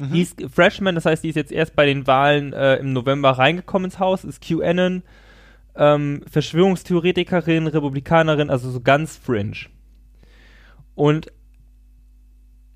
[0.00, 0.12] Mhm.
[0.12, 3.30] Die ist Freshman, das heißt, die ist jetzt erst bei den Wahlen äh, im November
[3.30, 5.02] reingekommen ins Haus, ist QAnon,
[5.76, 9.66] ähm, Verschwörungstheoretikerin, Republikanerin, also so ganz fringe.
[10.94, 11.32] Und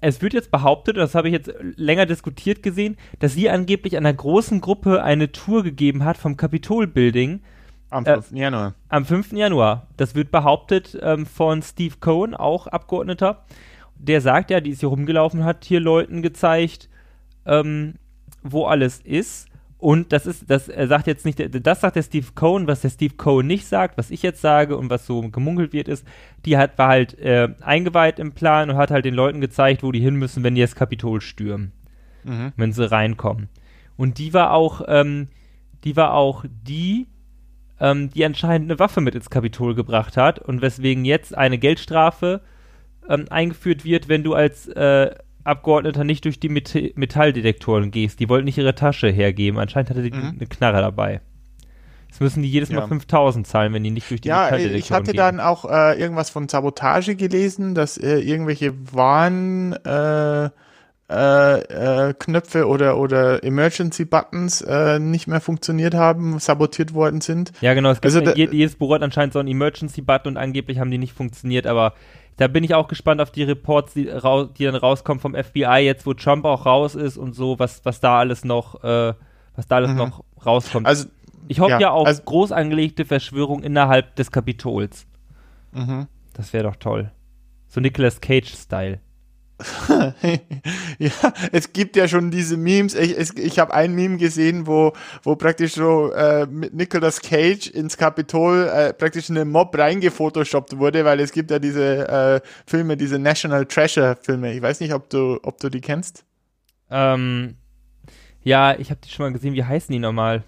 [0.00, 4.12] es wird jetzt behauptet, das habe ich jetzt länger diskutiert gesehen, dass sie angeblich einer
[4.12, 7.40] großen Gruppe eine Tour gegeben hat vom Capitol-Building.
[7.90, 8.32] Am 5.
[8.32, 8.74] Äh, Januar.
[8.88, 9.32] Am 5.
[9.32, 9.86] Januar.
[9.96, 13.44] Das wird behauptet ähm, von Steve Cohen, auch Abgeordneter.
[13.98, 16.90] Der sagt ja, die ist hier rumgelaufen, hat hier Leuten gezeigt,
[17.46, 17.94] ähm,
[18.42, 19.48] wo alles ist.
[19.86, 23.14] Und das ist, das sagt jetzt nicht, das sagt der Steve Cohen, was der Steve
[23.14, 26.04] Cohen nicht sagt, was ich jetzt sage und was so gemunkelt wird, ist,
[26.44, 29.92] die hat, war halt äh, eingeweiht im Plan und hat halt den Leuten gezeigt, wo
[29.92, 31.70] die hin müssen, wenn die das Kapitol stürmen.
[32.24, 32.52] Mhm.
[32.56, 33.48] Wenn sie reinkommen.
[33.96, 35.28] Und die war auch, ähm,
[35.84, 37.06] die war auch die,
[37.78, 42.40] ähm, die anscheinend eine Waffe mit ins Kapitol gebracht hat und weswegen jetzt eine Geldstrafe
[43.08, 45.14] ähm, eingeführt wird, wenn du als äh,
[45.46, 48.20] Abgeordneter nicht durch die Met Metalldetektoren gehst.
[48.20, 49.58] Die wollten nicht ihre Tasche hergeben.
[49.58, 50.36] Anscheinend hatte die mhm.
[50.38, 51.20] eine Knarre dabei.
[52.08, 52.86] Jetzt müssen die jedes Mal ja.
[52.86, 54.80] 5000 zahlen, wenn die nicht durch die ja, Metalldetektoren gehen.
[54.80, 55.38] Ja, ich hatte gehen.
[55.38, 60.50] dann auch äh, irgendwas von Sabotage gelesen, dass äh, irgendwelche Warn äh,
[61.08, 67.52] äh, äh, Knöpfe oder oder Emergency Buttons äh, nicht mehr funktioniert haben, sabotiert worden sind.
[67.60, 67.90] Ja, genau.
[67.90, 70.98] Es gibt also jedes Büro hat anscheinend so einen Emergency Button und angeblich haben die
[70.98, 71.94] nicht funktioniert, aber
[72.36, 76.06] da bin ich auch gespannt auf die Reports, die, die dann rauskommen vom FBI, jetzt
[76.06, 79.14] wo Trump auch raus ist und so, was, was da alles noch, äh,
[79.54, 79.96] was da alles mhm.
[79.96, 80.86] noch rauskommt.
[80.86, 81.06] Also,
[81.48, 85.06] ich hoffe ja, ja auf also, groß angelegte Verschwörung innerhalb des Kapitols.
[85.72, 86.08] Mhm.
[86.34, 87.10] Das wäre doch toll.
[87.68, 89.00] So Nicolas Cage-Style.
[90.98, 91.10] ja,
[91.50, 92.94] es gibt ja schon diese Memes.
[92.94, 94.92] Ich, ich, ich habe ein Meme gesehen, wo,
[95.22, 101.06] wo praktisch so äh, mit Nicolas Cage ins Kapitol äh, praktisch eine Mob reingefotoshoppt wurde,
[101.06, 104.52] weil es gibt ja diese äh, Filme, diese National Treasure Filme.
[104.52, 106.24] Ich weiß nicht, ob du, ob du die kennst.
[106.90, 107.56] Ähm,
[108.42, 109.54] ja, ich habe die schon mal gesehen.
[109.54, 110.42] Wie heißen die nochmal?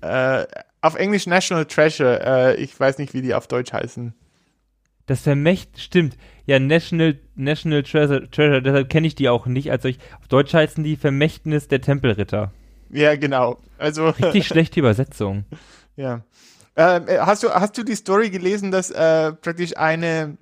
[0.00, 0.46] Äh,
[0.80, 2.20] auf Englisch National Treasure.
[2.24, 4.14] Äh, ich weiß nicht, wie die auf Deutsch heißen.
[5.06, 6.16] Das Vermächt, stimmt.
[6.46, 9.70] Ja, National, National Treasure, Treasure deshalb kenne ich die auch nicht.
[9.70, 12.52] Also ich, auf Deutsch heißen die Vermächtnis der Tempelritter.
[12.90, 13.58] Ja, genau.
[13.78, 15.44] Also richtig schlechte Übersetzung.
[15.96, 16.22] Ja.
[16.74, 20.36] Ähm, äh, hast du hast du die Story gelesen, dass äh, praktisch eine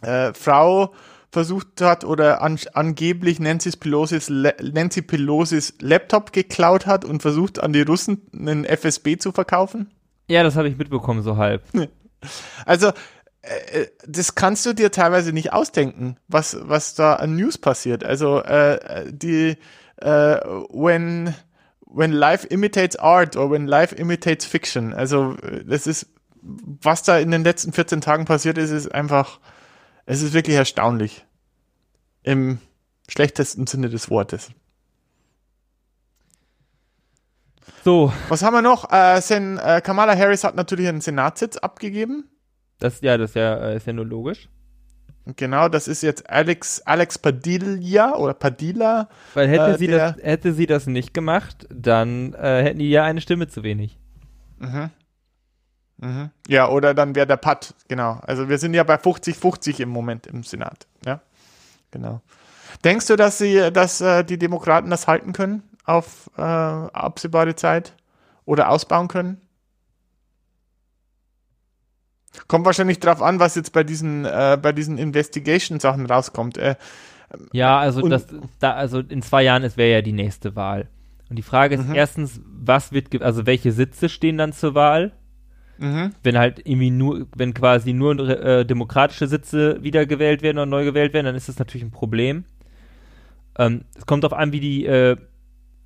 [0.00, 0.92] äh, Frau
[1.32, 7.72] versucht hat oder an, angeblich Nancy Pelosi's, Nancy Pelosi's Laptop geklaut hat und versucht an
[7.72, 9.90] die Russen einen FSB zu verkaufen?
[10.28, 11.62] Ja, das habe ich mitbekommen, so halb.
[12.66, 12.92] Also,
[13.42, 18.04] äh, das kannst du dir teilweise nicht ausdenken, was, was da an News passiert.
[18.04, 19.56] Also, äh, die,
[19.96, 20.36] äh,
[20.70, 21.34] when,
[21.80, 24.94] when life imitates art or when life imitates fiction.
[24.94, 26.06] Also, das ist,
[26.42, 29.40] was da in den letzten 14 Tagen passiert ist, ist einfach,
[30.06, 31.24] es ist wirklich erstaunlich.
[32.22, 32.58] Im
[33.08, 34.50] schlechtesten Sinne des Wortes.
[37.84, 38.12] So.
[38.28, 38.92] Was haben wir noch?
[38.92, 42.28] Äh, Sen, äh, Kamala Harris hat natürlich einen Senatssitz abgegeben.
[42.82, 44.48] Das, ja, das ist ja, äh, ist ja nur logisch.
[45.36, 49.08] Genau, das ist jetzt Alex, Alex Padilla oder Padilla.
[49.34, 53.04] Weil hätte, äh, sie das, hätte sie das nicht gemacht, dann äh, hätten die ja
[53.04, 53.98] eine Stimme zu wenig.
[54.58, 54.90] Mhm.
[55.98, 56.30] Mhm.
[56.48, 58.18] Ja, oder dann wäre der Pat, genau.
[58.22, 60.88] Also wir sind ja bei 50-50 im Moment im Senat.
[61.06, 61.20] Ja,
[61.92, 62.20] genau.
[62.82, 67.94] Denkst du, dass sie, dass äh, die Demokraten das halten können auf äh, absehbare Zeit
[68.44, 69.40] oder ausbauen können?
[72.48, 76.58] Kommt wahrscheinlich drauf an, was jetzt bei diesen, äh, bei diesen Investigation-Sachen rauskommt.
[76.58, 76.76] Äh,
[77.52, 78.26] ja, also das,
[78.58, 80.88] da, also in zwei Jahren wäre ja die nächste Wahl.
[81.28, 81.94] Und die Frage ist mhm.
[81.94, 85.12] erstens, was wird, also welche Sitze stehen dann zur Wahl?
[85.78, 86.12] Mhm.
[86.22, 91.14] Wenn halt irgendwie nur, wenn quasi nur äh, demokratische Sitze wiedergewählt werden oder neu gewählt
[91.14, 92.44] werden, dann ist das natürlich ein Problem.
[93.58, 95.16] Ähm, es kommt darauf an, wie die äh,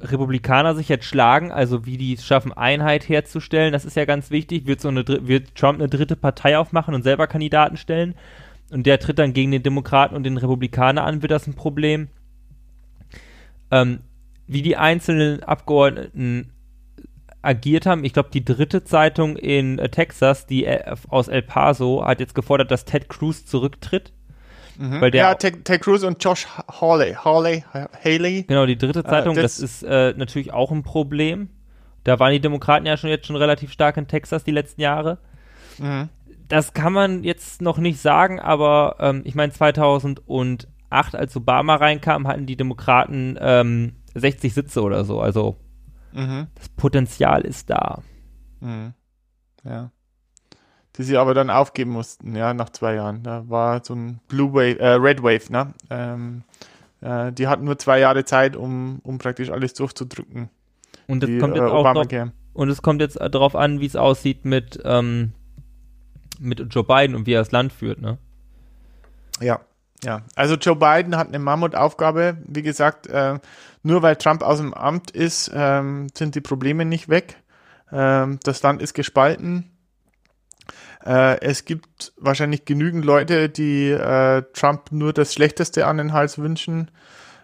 [0.01, 3.73] Republikaner sich jetzt schlagen, also wie die es schaffen, Einheit herzustellen.
[3.73, 4.67] Das ist ja ganz wichtig.
[4.67, 8.15] Wird, so eine, wird Trump eine dritte Partei aufmachen und selber Kandidaten stellen?
[8.71, 12.09] Und der tritt dann gegen den Demokraten und den Republikaner an, wird das ein Problem.
[13.71, 14.01] Ähm,
[14.47, 16.53] wie die einzelnen Abgeordneten
[17.47, 18.05] agiert haben.
[18.05, 22.35] Ich glaube, die dritte Zeitung in äh, Texas, die äh, aus El Paso, hat jetzt
[22.35, 24.13] gefordert, dass Ted Cruz zurücktritt.
[24.79, 25.01] Mhm.
[25.01, 26.47] Weil der ja, Ted, Ted, Cruz und Josh
[26.81, 27.15] Hawley.
[27.15, 28.45] Hawley, Haley.
[28.45, 31.51] Genau, die dritte Zeitung, uh, das, das, ist äh, natürlich auch ein Problem.
[32.05, 35.19] Da waren die Demokraten ja schon jetzt schon relativ stark in Texas die letzten Jahre.
[35.79, 36.09] Mhm.
[36.49, 42.29] Das kann man jetzt noch nicht sagen, aber ähm, ich meine 2008, als Obama reinkam,
[42.29, 45.21] hatten die Demokraten ähm, 60 Sitze oder so.
[45.21, 45.57] Also
[46.17, 46.49] Mhm.
[46.55, 48.03] Das Potenzial ist da.
[48.61, 48.95] Mhm.
[49.65, 49.91] Ja.
[50.99, 53.23] Die sie aber dann aufgeben mussten, ja, nach zwei Jahren.
[53.23, 55.75] Da war so ein Blue Wave, äh, Red Wave, ne?
[55.91, 56.43] Ähm,
[57.01, 60.49] äh, die hatten nur zwei Jahre Zeit, um, um praktisch alles durchzudrücken.
[61.07, 62.07] Und es kommt jetzt äh, auch drauf,
[62.55, 65.33] und es kommt jetzt darauf an, wie es aussieht mit, ähm,
[66.41, 68.17] mit Joe Biden und wie er das Land führt, ne?
[69.41, 69.61] Ja,
[70.03, 70.23] ja.
[70.35, 72.39] Also Joe Biden hat eine Mammutaufgabe.
[72.47, 73.39] Wie gesagt, äh,
[73.83, 77.37] nur weil Trump aus dem Amt ist, ähm, sind die Probleme nicht weg.
[77.93, 79.71] Ähm, das Land ist gespalten.
[81.07, 86.39] Äh, es gibt wahrscheinlich genügend Leute, die äh, Trump nur das Schlechteste an den Hals
[86.39, 86.91] wünschen.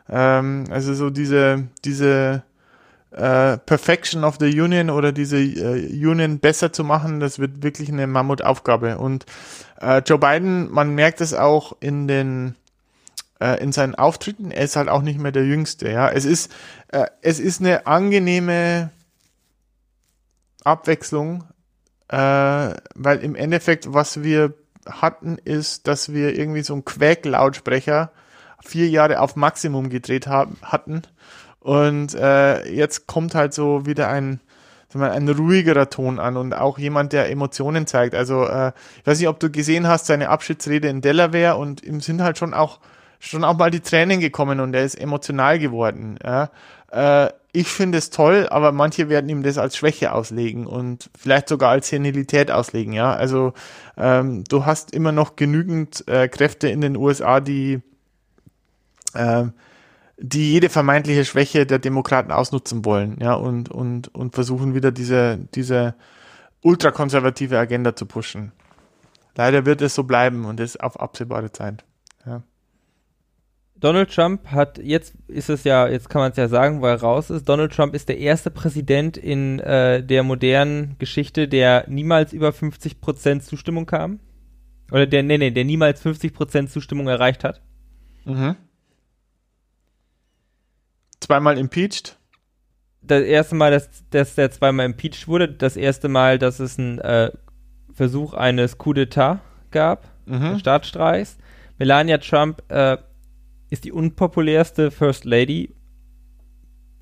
[0.08, 2.42] Ähm, also so diese, diese
[3.12, 7.88] äh, Perfection of the Union oder diese äh, Union besser zu machen, das wird wirklich
[7.88, 8.98] eine Mammutaufgabe.
[8.98, 9.26] Und
[9.80, 12.56] äh, Joe Biden, man merkt es auch in den
[13.40, 14.50] äh, in seinen Auftritten.
[14.50, 15.88] Er ist halt auch nicht mehr der Jüngste.
[15.88, 16.50] Ja, es ist
[17.22, 18.90] es ist eine angenehme
[20.62, 21.44] Abwechslung,
[22.12, 24.54] äh, weil im Endeffekt was wir
[24.86, 28.12] hatten ist, dass wir irgendwie so einen Quäk-Lautsprecher
[28.64, 31.02] vier Jahre auf Maximum gedreht haben hatten
[31.60, 34.40] und äh, jetzt kommt halt so wieder ein
[34.94, 38.14] ein ruhigerer Ton an und auch jemand, der Emotionen zeigt.
[38.14, 42.02] Also äh, ich weiß nicht, ob du gesehen hast, seine Abschiedsrede in Delaware und ihm
[42.02, 42.78] sind halt schon auch
[43.18, 46.18] schon auch mal die Tränen gekommen und er ist emotional geworden.
[46.22, 46.50] Ja.
[46.90, 51.48] Äh, ich finde es toll, aber manche werden ihm das als Schwäche auslegen und vielleicht
[51.48, 52.94] sogar als Senilität auslegen.
[52.94, 53.52] Ja, also
[53.96, 57.82] ähm, du hast immer noch genügend äh, Kräfte in den USA, die
[59.14, 59.44] äh,
[60.18, 65.38] die jede vermeintliche Schwäche der Demokraten ausnutzen wollen, ja, und, und, und versuchen wieder diese,
[65.54, 65.94] diese
[66.62, 68.52] ultrakonservative Agenda zu pushen.
[69.34, 71.84] Leider wird es so bleiben und das auf absehbare Zeit.
[72.24, 72.42] Ja.
[73.82, 77.00] Donald Trump hat, jetzt ist es ja, jetzt kann man es ja sagen, wo er
[77.00, 82.32] raus ist, Donald Trump ist der erste Präsident in äh, der modernen Geschichte, der niemals
[82.32, 84.20] über 50% Zustimmung kam.
[84.92, 87.60] Oder der, nee, nee, der niemals 50% Zustimmung erreicht hat.
[88.24, 88.54] Mhm.
[91.18, 92.16] Zweimal impeached?
[93.00, 95.48] Das erste Mal, dass, dass der zweimal impeached wurde.
[95.48, 97.32] Das erste Mal, dass es einen äh,
[97.92, 99.40] Versuch eines Coup d'etat
[99.72, 100.60] gab, mhm.
[100.60, 101.36] Staatsstreichs.
[101.78, 102.96] Melania Trump äh,
[103.72, 105.74] ist die unpopulärste First Lady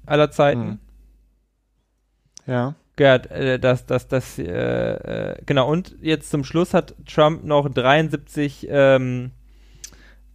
[0.07, 0.79] aller Zeiten.
[2.47, 2.77] Ja.
[2.95, 7.69] Gerd, äh, dass das, das, äh, äh, genau, und jetzt zum Schluss hat Trump noch
[7.69, 9.33] 73 ähm,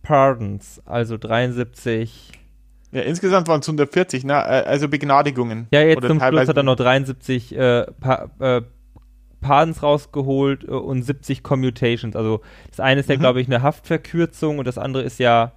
[0.01, 2.31] Pardons, also 73.
[2.91, 4.35] Ja, insgesamt waren es 140, ne?
[4.35, 5.67] Also Begnadigungen.
[5.71, 8.61] Ja, jetzt zum Schluss hat er noch 73 äh, pa äh,
[9.39, 12.15] Pardons rausgeholt äh, und 70 Commutations.
[12.15, 13.21] Also das eine ist ja, mhm.
[13.21, 15.53] glaube ich, eine Haftverkürzung und das andere ist ja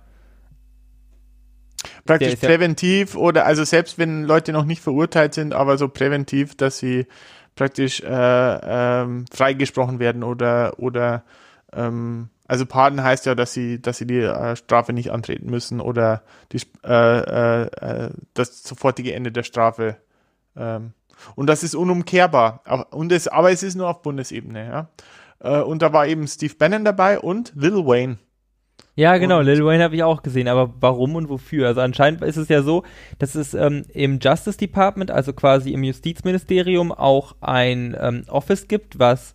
[2.04, 6.56] Praktisch präventiv ja oder also selbst wenn Leute noch nicht verurteilt sind, aber so präventiv,
[6.56, 7.06] dass sie
[7.54, 11.24] praktisch äh, ähm, freigesprochen werden oder oder
[11.72, 15.80] ähm, also Pardon heißt ja, dass sie dass sie die äh, Strafe nicht antreten müssen
[15.80, 19.96] oder die äh, äh, äh das sofortige Ende der Strafe
[20.56, 20.92] ähm,
[21.34, 22.62] und das ist unumkehrbar.
[22.90, 24.88] Und es, aber es ist nur auf Bundesebene, ja.
[25.40, 28.18] Äh, und da war eben Steve Bannon dabei und Lil Wayne.
[28.98, 31.68] Ja, genau, und Lil Wayne habe ich auch gesehen, aber warum und wofür?
[31.68, 32.82] Also anscheinend ist es ja so,
[33.20, 38.98] dass es ähm, im Justice Department, also quasi im Justizministerium, auch ein ähm, Office gibt,
[38.98, 39.34] was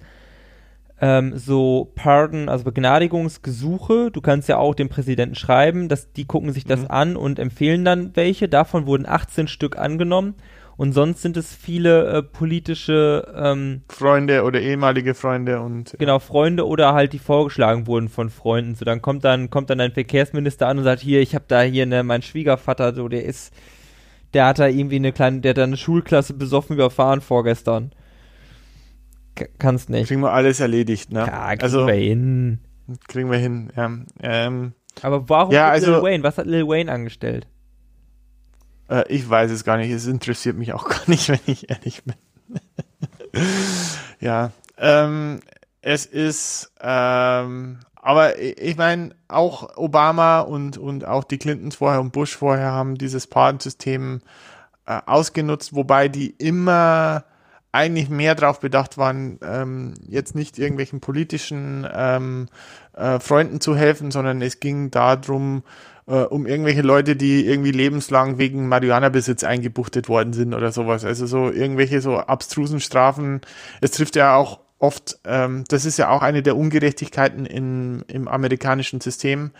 [0.99, 6.51] ähm, so Pardon, also Begnadigungsgesuche, du kannst ja auch dem Präsidenten schreiben, dass die gucken
[6.51, 6.87] sich das mhm.
[6.89, 8.49] an und empfehlen dann welche.
[8.49, 10.35] Davon wurden 18 Stück angenommen
[10.75, 16.67] und sonst sind es viele äh, politische ähm, Freunde oder ehemalige Freunde und genau Freunde
[16.67, 18.75] oder halt die vorgeschlagen wurden von Freunden.
[18.75, 21.61] So dann kommt dann kommt dann ein Verkehrsminister an und sagt hier, ich habe da
[21.61, 23.53] hier ne mein Schwiegervater, so der ist,
[24.33, 27.91] der hat da irgendwie eine kleine, der hat da eine Schulklasse besoffen überfahren vorgestern.
[29.35, 30.07] K kannst nicht.
[30.07, 31.19] Kriegen wir alles erledigt, ne?
[31.19, 32.59] Ja, kriegen also, wir hin.
[33.07, 33.71] Kriegen wir hin.
[33.75, 36.23] Ja, ähm, Aber warum ja, also, Lil Wayne?
[36.23, 37.47] Was hat Lil Wayne angestellt?
[38.93, 39.91] Äh, ich weiß es gar nicht.
[39.91, 42.15] Es interessiert mich auch gar nicht, wenn ich ehrlich bin.
[44.19, 45.39] ja, ähm,
[45.81, 52.13] es ist, ähm, aber ich meine, auch Obama und, und auch die Clintons vorher und
[52.13, 54.21] Bush vorher haben dieses Patensystem
[54.85, 57.25] äh, ausgenutzt, wobei die immer
[57.71, 62.47] eigentlich mehr darauf bedacht waren, ähm, jetzt nicht irgendwelchen politischen ähm,
[62.93, 65.63] äh, Freunden zu helfen, sondern es ging darum,
[66.07, 71.05] äh, um irgendwelche Leute, die irgendwie lebenslang wegen Marihuana-Besitz eingebuchtet worden sind oder sowas.
[71.05, 73.41] Also so irgendwelche so abstrusen Strafen.
[73.81, 78.27] Es trifft ja auch oft, ähm, das ist ja auch eine der Ungerechtigkeiten in, im
[78.27, 79.51] amerikanischen System.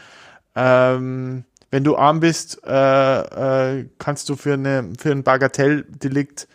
[0.55, 6.47] Ähm, wenn du arm bist, äh, äh, kannst du für, eine, für ein Bagatelldelikt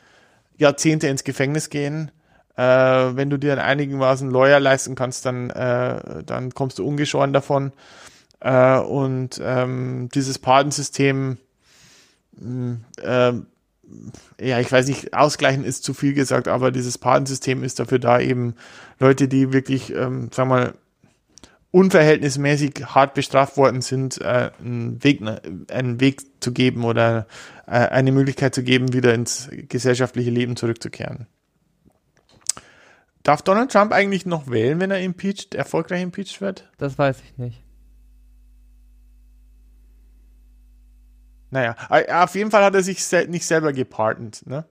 [0.58, 2.10] Jahrzehnte ins Gefängnis gehen.
[2.56, 7.32] Äh, wenn du dir ein einigermaßen Lawyer leisten kannst, dann, äh, dann kommst du ungeschoren
[7.32, 7.72] davon.
[8.40, 11.38] Äh, und ähm, dieses Patensystem,
[13.02, 13.32] äh,
[14.40, 18.20] ja, ich weiß nicht, ausgleichen ist zu viel gesagt, aber dieses Patensystem ist dafür da,
[18.20, 18.54] eben
[18.98, 20.74] Leute, die wirklich, ähm, sagen wir mal,
[21.70, 25.20] unverhältnismäßig hart bestraft worden sind, äh, einen, Weg,
[25.70, 27.26] einen Weg zu geben oder
[27.66, 31.26] äh, eine Möglichkeit zu geben, wieder ins gesellschaftliche Leben zurückzukehren.
[33.22, 36.70] Darf Donald Trump eigentlich noch wählen, wenn er impeached, erfolgreich impeached wird?
[36.78, 37.62] Das weiß ich nicht.
[41.50, 41.76] Naja,
[42.22, 44.64] auf jeden Fall hat er sich nicht selber gepartnet, ne?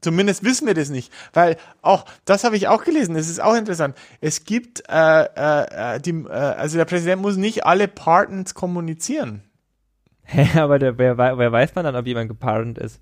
[0.00, 3.16] Zumindest wissen wir das nicht, weil auch das habe ich auch gelesen.
[3.16, 3.96] Das ist auch interessant.
[4.20, 9.42] Es gibt äh, äh, äh die, äh, also der Präsident muss nicht alle Pardons kommunizieren.
[10.22, 13.00] Hä, aber der, wer, wer weiß man dann, ob jemand gepardont ist?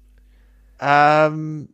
[0.80, 1.68] Ähm,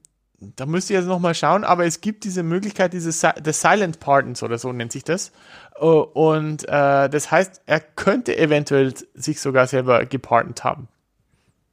[0.57, 4.01] da müsste ich jetzt nochmal schauen, aber es gibt diese Möglichkeit, diese si the Silent
[4.01, 5.33] Pardons oder so nennt sich das.
[5.79, 10.89] Oh, und äh, das heißt, er könnte eventuell sich sogar selber gepardont haben.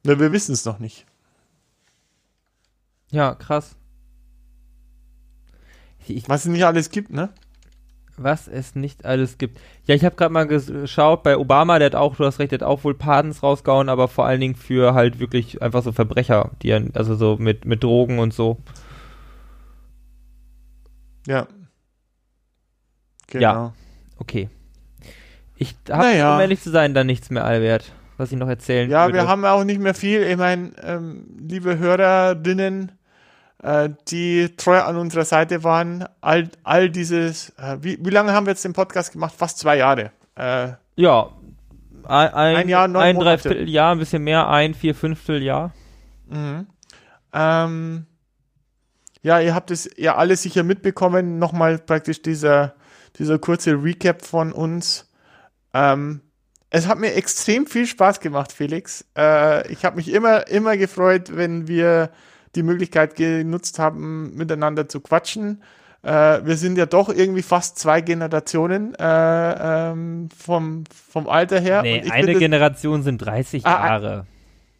[0.04, 1.06] Nur wir wissen es noch nicht.
[3.10, 3.76] Ja, krass.
[6.06, 7.30] Ich, was es nicht alles gibt, ne?
[8.22, 9.58] Was es nicht alles gibt.
[9.86, 12.58] Ja, ich habe gerade mal geschaut, bei Obama, der hat auch, du hast recht, der
[12.58, 16.50] hat auch wohl Pardons rausgehauen, aber vor allen Dingen für halt wirklich einfach so Verbrecher,
[16.60, 18.58] die also so mit, mit Drogen und so.
[21.26, 21.46] Ja.
[23.28, 23.40] Genau.
[23.42, 23.74] Ja.
[24.18, 24.50] Okay.
[25.56, 26.34] Ich habe, naja.
[26.34, 29.14] um ehrlich zu sein, dann nichts mehr, Albert, was ich noch erzählen Ja, würde.
[29.18, 30.22] wir haben auch nicht mehr viel.
[30.22, 32.92] Ich meine, ähm, liebe Hörerinnen,
[33.62, 38.46] äh, die treu an unserer Seite waren, all, all dieses, äh, wie, wie lange haben
[38.46, 39.34] wir jetzt den Podcast gemacht?
[39.36, 40.12] Fast zwei Jahre.
[40.36, 41.30] Äh, ja,
[42.04, 45.72] ein, ein, ein Jahr, neun ein Dreivierteljahr, ein bisschen mehr, ein vier Fünfteljahr.
[46.28, 46.66] Mhm.
[47.32, 48.06] Ähm,
[49.22, 51.38] ja, ihr habt es ja alle sicher mitbekommen.
[51.38, 52.74] Nochmal praktisch dieser
[53.18, 55.10] dieser kurze Recap von uns.
[55.74, 56.22] Ähm,
[56.70, 59.04] es hat mir extrem viel Spaß gemacht, Felix.
[59.16, 62.10] Äh, ich habe mich immer, immer gefreut, wenn wir
[62.54, 65.62] die Möglichkeit genutzt haben, miteinander zu quatschen.
[66.02, 71.82] Äh, wir sind ja doch irgendwie fast zwei Generationen äh, ähm, vom, vom Alter her.
[71.82, 74.26] Nee, eine Generation sind 30 ah, ah, Jahre.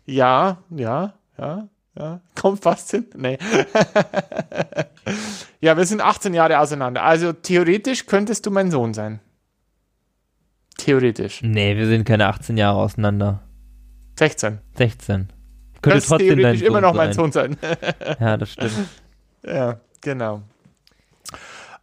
[0.07, 1.69] Ja, ja, ja.
[1.99, 3.07] Ja, kommt fast hin.
[3.17, 3.39] Nee.
[5.61, 7.03] ja, wir sind 18 Jahre auseinander.
[7.03, 9.21] Also theoretisch könntest du mein Sohn sein.
[10.79, 11.43] Theoretisch.
[11.43, 13.43] Nee, wir sind keine 18 Jahre auseinander.
[14.19, 14.59] 16.
[14.77, 15.29] 16.
[15.83, 17.57] Könnte Könntest trotzdem theoretisch immer noch mein Sohn sein.
[18.21, 18.73] ja, das stimmt.
[19.43, 20.43] Ja, genau.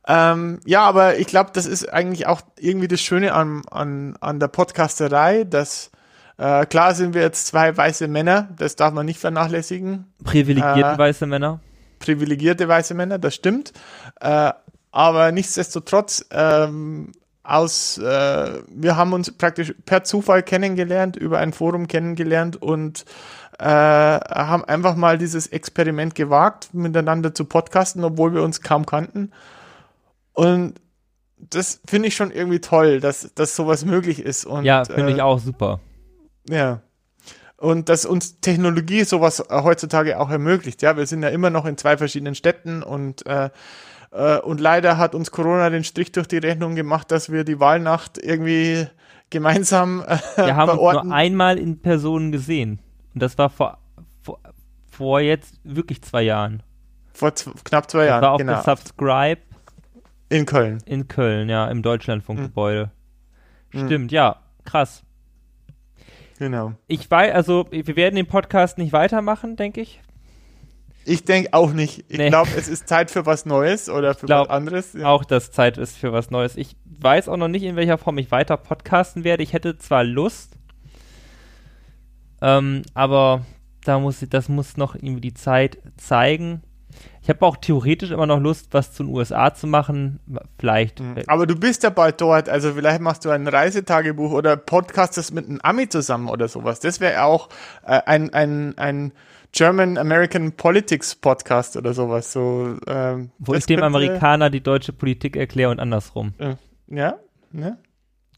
[0.07, 4.39] Ähm, ja, aber ich glaube, das ist eigentlich auch irgendwie das Schöne an, an, an
[4.39, 5.89] der Podcasterei, dass
[6.37, 10.05] äh, klar sind wir jetzt zwei weiße Männer, das darf man nicht vernachlässigen.
[10.23, 11.59] Privilegierte äh, weiße Männer.
[11.97, 13.73] Privilegierte weiße Männer, das stimmt.
[14.21, 14.53] Äh,
[14.91, 17.11] aber nichtsdestotrotz, ähm,
[17.47, 23.05] aus, äh, wir haben uns praktisch per Zufall kennengelernt, über ein Forum kennengelernt und
[23.59, 29.31] äh, haben einfach mal dieses Experiment gewagt, miteinander zu podcasten, obwohl wir uns kaum kannten.
[30.33, 30.75] Und
[31.37, 34.45] das finde ich schon irgendwie toll, dass, dass sowas möglich ist.
[34.45, 35.79] Und, ja, finde äh, ich auch super.
[36.49, 36.81] Ja.
[37.57, 40.81] Und dass uns Technologie sowas heutzutage auch ermöglicht.
[40.83, 43.49] Ja, wir sind ja immer noch in zwei verschiedenen Städten und äh,
[44.11, 47.59] äh, und leider hat uns Corona den Strich durch die Rechnung gemacht, dass wir die
[47.59, 48.87] Wahlnacht irgendwie
[49.29, 52.79] gemeinsam äh, Wir haben uns nur einmal in Person gesehen.
[53.18, 53.80] Und das war vor,
[54.22, 54.39] vor,
[54.88, 56.61] vor jetzt wirklich zwei Jahren.
[57.15, 58.61] Vor knapp zwei das Jahren, war auch genau.
[58.61, 59.41] Subscribe.
[60.30, 60.84] In Köln.
[60.86, 62.91] In Köln, ja, im Deutschlandfunkgebäude.
[63.74, 63.86] Mhm.
[63.88, 65.01] Stimmt, ja, krass.
[66.38, 66.74] Genau.
[66.86, 69.99] Ich weiß, also wir werden den Podcast nicht weitermachen, denke ich.
[71.05, 72.05] Ich denke auch nicht.
[72.09, 72.30] Ich nee.
[72.30, 74.93] glaube, es ist Zeit für was Neues oder für was anderes.
[74.93, 75.07] Ja.
[75.07, 76.55] Auch, dass Zeit ist für was Neues.
[76.55, 79.41] Ich weiß auch noch nicht, in welcher Form ich weiter podcasten werde.
[79.41, 80.57] Ich hätte zwar Lust,
[82.41, 83.45] ähm, aber
[83.83, 86.61] da muss, das muss noch irgendwie die Zeit zeigen.
[87.21, 90.19] Ich habe auch theoretisch immer noch Lust, was zu den USA zu machen.
[90.57, 90.99] Vielleicht.
[90.99, 91.15] Mhm.
[91.27, 95.45] Aber du bist ja bald dort, also vielleicht machst du ein Reisetagebuch oder podcastest mit
[95.47, 96.79] einem Ami zusammen oder sowas.
[96.79, 97.49] Das wäre auch
[97.85, 99.11] äh, ein, ein, ein
[99.51, 102.31] German American Politics Podcast oder sowas.
[102.31, 106.33] So, ähm, Wo ich dem Amerikaner die deutsche Politik erkläre und andersrum.
[106.38, 106.55] Äh,
[106.88, 107.17] ja,
[107.51, 107.77] ne?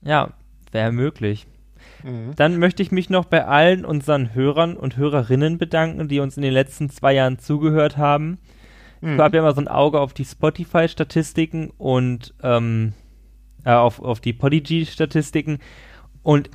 [0.02, 0.34] Ja,
[0.72, 1.47] wäre möglich.
[2.04, 2.36] Mhm.
[2.36, 6.43] Dann möchte ich mich noch bei allen unseren Hörern und Hörerinnen bedanken, die uns in
[6.43, 8.38] den letzten zwei Jahren zugehört haben.
[9.02, 9.14] Mhm.
[9.14, 12.93] Ich habe ja immer so ein Auge auf die Spotify-Statistiken und ähm,
[13.66, 15.60] äh, auf, auf die Podigy-Statistiken
[16.24, 16.50] und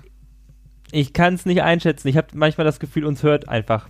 [0.93, 2.09] ich kann es nicht einschätzen.
[2.09, 3.89] Ich habe manchmal das Gefühl, uns hört einfach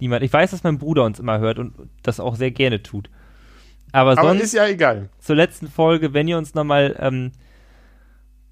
[0.00, 0.24] niemand.
[0.24, 3.10] Ich weiß, dass mein Bruder uns immer hört und das auch sehr gerne tut.
[3.92, 5.08] Aber, Aber sonst, ist ja egal.
[5.18, 7.32] Zur letzten Folge, wenn ihr uns nochmal ähm,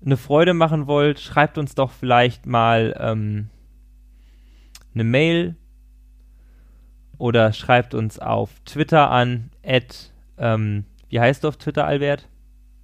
[0.05, 3.49] eine Freude machen wollt, schreibt uns doch vielleicht mal ähm,
[4.95, 5.57] eine Mail
[7.19, 12.29] oder schreibt uns auf Twitter an, at, ähm, wie heißt du auf Twitter, Albert?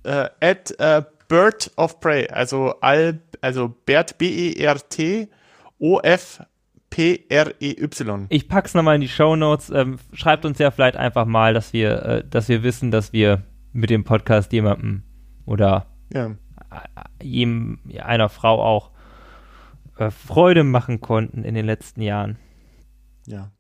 [0.07, 5.29] Uh, at uh, Bird of Prey, also, Al, also Bert, B-E-R-T,
[5.79, 6.43] O-F
[6.91, 8.27] P-R-E-Y.
[8.29, 9.71] Ich pack's nochmal in die Show Notes.
[9.71, 13.45] Ähm, schreibt uns ja vielleicht einfach mal, dass wir, äh, dass wir wissen, dass wir
[13.73, 15.05] mit dem Podcast jemandem
[15.47, 16.33] oder ja.
[17.23, 18.91] Jedem, einer Frau auch
[19.99, 22.39] äh, Freude machen konnten in den letzten Jahren.
[23.27, 23.51] Ja.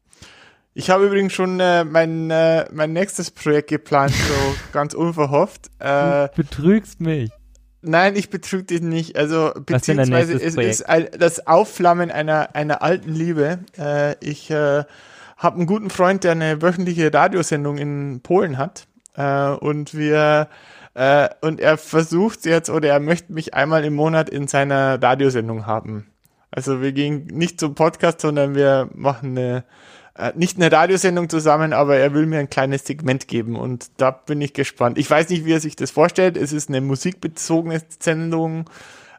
[0.72, 4.34] Ich habe übrigens schon äh, mein, äh, mein nächstes Projekt geplant, so
[4.72, 5.70] ganz unverhofft.
[5.78, 7.30] Äh, du betrügst mich.
[7.82, 9.16] Nein, ich betrüge dich nicht.
[9.16, 13.60] Also beziehungsweise es ist ein, das Aufflammen einer einer alten Liebe.
[13.78, 14.84] Äh, ich äh,
[15.36, 18.86] habe einen guten Freund, der eine wöchentliche Radiosendung in Polen hat
[19.16, 20.48] und wir
[20.94, 25.66] äh, und er versucht jetzt oder er möchte mich einmal im Monat in seiner Radiosendung
[25.66, 26.10] haben.
[26.50, 29.64] Also wir gehen nicht zum Podcast, sondern wir machen eine
[30.20, 34.10] äh, nicht eine Radiosendung zusammen, aber er will mir ein kleines Segment geben und da
[34.10, 34.98] bin ich gespannt.
[34.98, 36.36] Ich weiß nicht, wie er sich das vorstellt.
[36.36, 38.68] Es ist eine musikbezogene Sendung.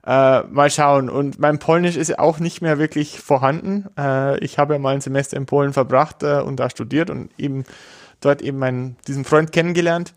[0.05, 1.09] Äh, mal schauen.
[1.09, 3.87] Und mein Polnisch ist auch nicht mehr wirklich vorhanden.
[3.97, 7.29] Äh, ich habe ja mal ein Semester in Polen verbracht äh, und da studiert und
[7.37, 7.65] eben
[8.19, 10.15] dort eben meinen, diesen Freund kennengelernt.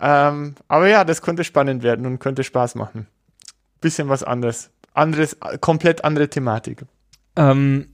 [0.00, 3.06] Ähm, aber ja, das könnte spannend werden und könnte Spaß machen.
[3.80, 4.70] Bisschen was anderes.
[4.94, 6.84] Anderes, komplett andere Thematik.
[7.36, 7.88] Ähm,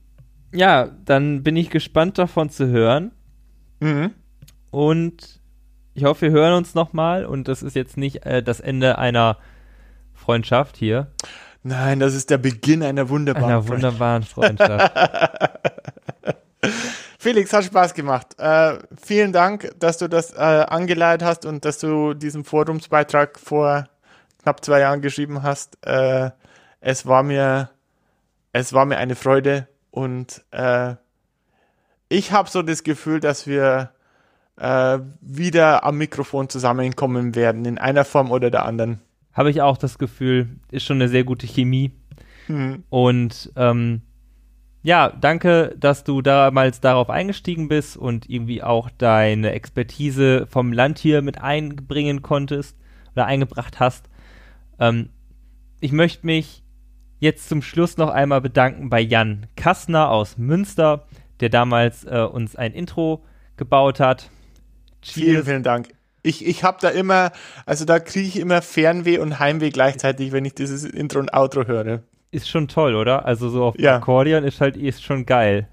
[0.53, 3.13] ja, dann bin ich gespannt davon zu hören.
[3.81, 4.13] Mhm.
[4.71, 5.41] Und
[5.95, 7.27] ich hoffe, wir hören uns nochmal.
[7.27, 9.39] Und das ist jetzt nicht äh, das Ende einer
[10.15, 11.09] Freundschaft hier.
[11.63, 14.93] Nein, das ist der Beginn einer wunderbaren einer wunderbaren Freundschaft.
[17.25, 18.39] Felix, hat Spaß gemacht.
[18.39, 23.89] Äh, vielen Dank, dass du das äh, angeleitet hast und dass du diesen Forumsbeitrag vor
[24.43, 25.79] knapp zwei Jahren geschrieben hast.
[25.87, 26.33] Äh,
[26.83, 27.71] es war mir,
[28.53, 30.97] es war mir eine Freude und äh,
[32.11, 33.93] ich habe so das Gefühl, dass wir
[34.59, 39.01] äh, wieder am Mikrofon zusammenkommen werden, in einer Form oder der anderen.
[39.33, 41.91] Habe ich auch das Gefühl, ist schon eine sehr gute Chemie.
[42.49, 42.85] Mhm.
[42.91, 44.03] Und ähm,
[44.85, 50.99] ja, danke, dass du damals darauf eingestiegen bist und irgendwie auch deine Expertise vom Land
[50.99, 52.77] hier mit einbringen konntest
[53.13, 54.11] oder eingebracht hast.
[54.79, 55.09] Ähm,
[55.81, 56.63] ich möchte mich
[57.19, 61.07] jetzt zum Schluss noch einmal bedanken bei Jan Kassner aus Münster,
[61.41, 63.25] der damals äh, uns ein Intro
[63.57, 64.29] gebaut hat.
[65.01, 65.15] Cheers.
[65.15, 65.89] Vielen, vielen Dank.
[66.23, 67.33] Ich, ich habe da immer,
[67.65, 71.67] also da kriege ich immer Fernweh und Heimweh gleichzeitig, wenn ich dieses Intro und Outro
[71.67, 72.03] höre.
[72.35, 73.27] Ist schon toll, oder?
[73.27, 73.97] Also so auf ja.
[73.97, 75.69] Akkordeon ist halt ist schon geil.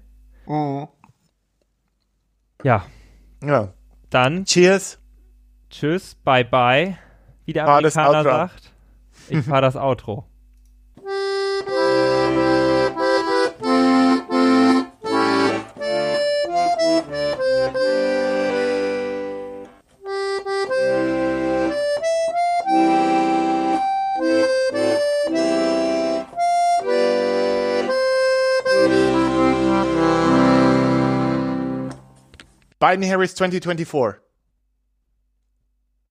[0.46, 0.86] Mhm.
[2.62, 2.86] Ja.
[3.42, 3.74] Ja.
[4.10, 4.44] Dann.
[4.44, 5.00] Cheers.
[5.70, 6.96] Tschüss, bye bye.
[7.46, 8.72] Wie der Amerikaner sagt.
[9.28, 10.28] Ich fahre das Outro.
[32.82, 34.20] Biden Harris 2024.